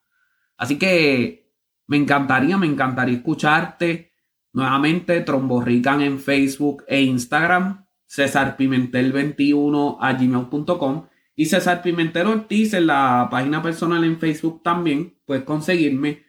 Así 0.57 0.77
que 0.77 1.51
me 1.87 1.97
encantaría, 1.97 2.57
me 2.57 2.67
encantaría 2.67 3.17
escucharte. 3.17 4.13
Nuevamente, 4.53 5.21
Tromborrican 5.21 6.01
en 6.01 6.19
Facebook 6.19 6.83
e 6.87 7.01
Instagram, 7.01 7.85
César 8.05 8.55
Pimentel 8.55 9.11
21 9.11 9.97
a 9.99 10.13
gmail.com 10.13 11.07
y 11.35 11.45
César 11.45 11.81
Pimentel 11.81 12.27
Ortiz 12.27 12.73
en 12.75 12.87
la 12.87 13.27
página 13.31 13.63
personal 13.63 14.03
en 14.03 14.19
Facebook 14.19 14.61
también. 14.61 15.17
Puedes 15.25 15.43
conseguirme 15.43 16.23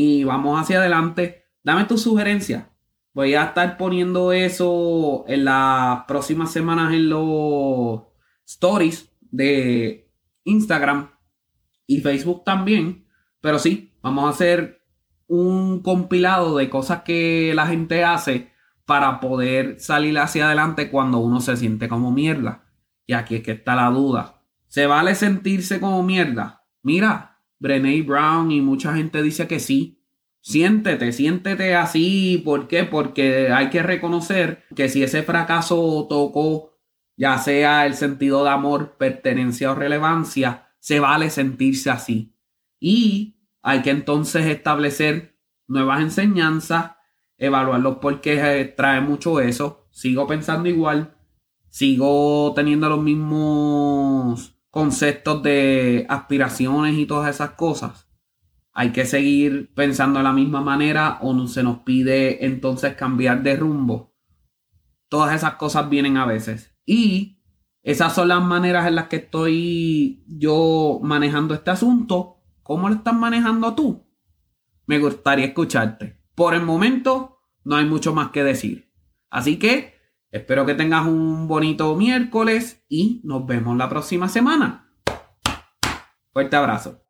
y 0.00 0.22
vamos 0.22 0.60
hacia 0.60 0.78
adelante. 0.78 1.46
Dame 1.64 1.86
tu 1.86 1.98
sugerencia. 1.98 2.70
Voy 3.12 3.34
a 3.34 3.46
estar 3.46 3.76
poniendo 3.76 4.30
eso 4.30 5.24
en 5.26 5.44
las 5.44 6.04
próximas 6.04 6.52
semanas 6.52 6.94
en 6.94 7.08
los 7.08 8.02
stories 8.46 9.10
de 9.22 10.08
Instagram 10.44 11.10
y 11.84 12.00
Facebook 12.00 12.44
también. 12.44 13.08
Pero 13.40 13.58
sí, 13.58 13.92
vamos 14.00 14.26
a 14.26 14.28
hacer 14.28 14.84
un 15.26 15.82
compilado 15.82 16.56
de 16.56 16.70
cosas 16.70 17.02
que 17.02 17.50
la 17.56 17.66
gente 17.66 18.04
hace 18.04 18.52
para 18.84 19.18
poder 19.18 19.80
salir 19.80 20.16
hacia 20.16 20.46
adelante 20.46 20.92
cuando 20.92 21.18
uno 21.18 21.40
se 21.40 21.56
siente 21.56 21.88
como 21.88 22.12
mierda. 22.12 22.66
Y 23.04 23.14
aquí 23.14 23.34
es 23.34 23.42
que 23.42 23.50
está 23.50 23.74
la 23.74 23.90
duda. 23.90 24.44
¿Se 24.68 24.86
vale 24.86 25.16
sentirse 25.16 25.80
como 25.80 26.04
mierda? 26.04 26.62
Mira, 26.84 27.37
Brené 27.58 28.02
Brown 28.02 28.50
y 28.50 28.60
mucha 28.60 28.94
gente 28.94 29.22
dice 29.22 29.46
que 29.46 29.60
sí. 29.60 30.02
Siéntete, 30.40 31.12
siéntete 31.12 31.74
así. 31.74 32.40
¿Por 32.44 32.68
qué? 32.68 32.84
Porque 32.84 33.52
hay 33.52 33.70
que 33.70 33.82
reconocer 33.82 34.64
que 34.74 34.88
si 34.88 35.02
ese 35.02 35.22
fracaso 35.22 36.06
tocó, 36.08 36.78
ya 37.16 37.38
sea 37.38 37.86
el 37.86 37.94
sentido 37.94 38.44
de 38.44 38.50
amor, 38.50 38.96
pertenencia 38.96 39.72
o 39.72 39.74
relevancia, 39.74 40.68
se 40.78 41.00
vale 41.00 41.30
sentirse 41.30 41.90
así. 41.90 42.34
Y 42.80 43.36
hay 43.62 43.82
que 43.82 43.90
entonces 43.90 44.46
establecer 44.46 45.36
nuevas 45.66 46.00
enseñanzas, 46.00 46.92
evaluar 47.36 47.80
los 47.80 47.98
porqués 47.98 48.74
trae 48.76 49.00
mucho 49.00 49.40
eso. 49.40 49.88
Sigo 49.90 50.26
pensando 50.26 50.68
igual, 50.68 51.16
sigo 51.68 52.52
teniendo 52.54 52.88
los 52.88 53.02
mismos 53.02 54.57
conceptos 54.78 55.42
de 55.42 56.06
aspiraciones 56.08 56.96
y 56.96 57.04
todas 57.04 57.34
esas 57.34 57.50
cosas, 57.54 58.08
hay 58.72 58.92
que 58.92 59.06
seguir 59.06 59.74
pensando 59.74 60.20
de 60.20 60.22
la 60.22 60.32
misma 60.32 60.60
manera 60.60 61.18
o 61.20 61.34
no 61.34 61.48
se 61.48 61.64
nos 61.64 61.80
pide 61.80 62.46
entonces 62.46 62.94
cambiar 62.94 63.42
de 63.42 63.56
rumbo. 63.56 64.14
Todas 65.08 65.34
esas 65.34 65.54
cosas 65.54 65.90
vienen 65.90 66.16
a 66.16 66.26
veces. 66.26 66.76
Y 66.86 67.42
esas 67.82 68.14
son 68.14 68.28
las 68.28 68.40
maneras 68.40 68.86
en 68.86 68.94
las 68.94 69.08
que 69.08 69.16
estoy 69.16 70.22
yo 70.28 71.00
manejando 71.02 71.54
este 71.54 71.72
asunto. 71.72 72.36
¿Cómo 72.62 72.88
lo 72.88 72.94
estás 72.94 73.14
manejando 73.14 73.74
tú? 73.74 74.06
Me 74.86 75.00
gustaría 75.00 75.46
escucharte. 75.46 76.22
Por 76.36 76.54
el 76.54 76.62
momento 76.62 77.40
no 77.64 77.74
hay 77.74 77.84
mucho 77.84 78.14
más 78.14 78.30
que 78.30 78.44
decir. 78.44 78.92
Así 79.28 79.58
que 79.58 79.97
Espero 80.30 80.66
que 80.66 80.74
tengas 80.74 81.06
un 81.06 81.48
bonito 81.48 81.94
miércoles 81.96 82.84
y 82.88 83.22
nos 83.24 83.46
vemos 83.46 83.76
la 83.76 83.88
próxima 83.88 84.28
semana. 84.28 84.92
Fuerte 86.32 86.56
abrazo. 86.56 87.07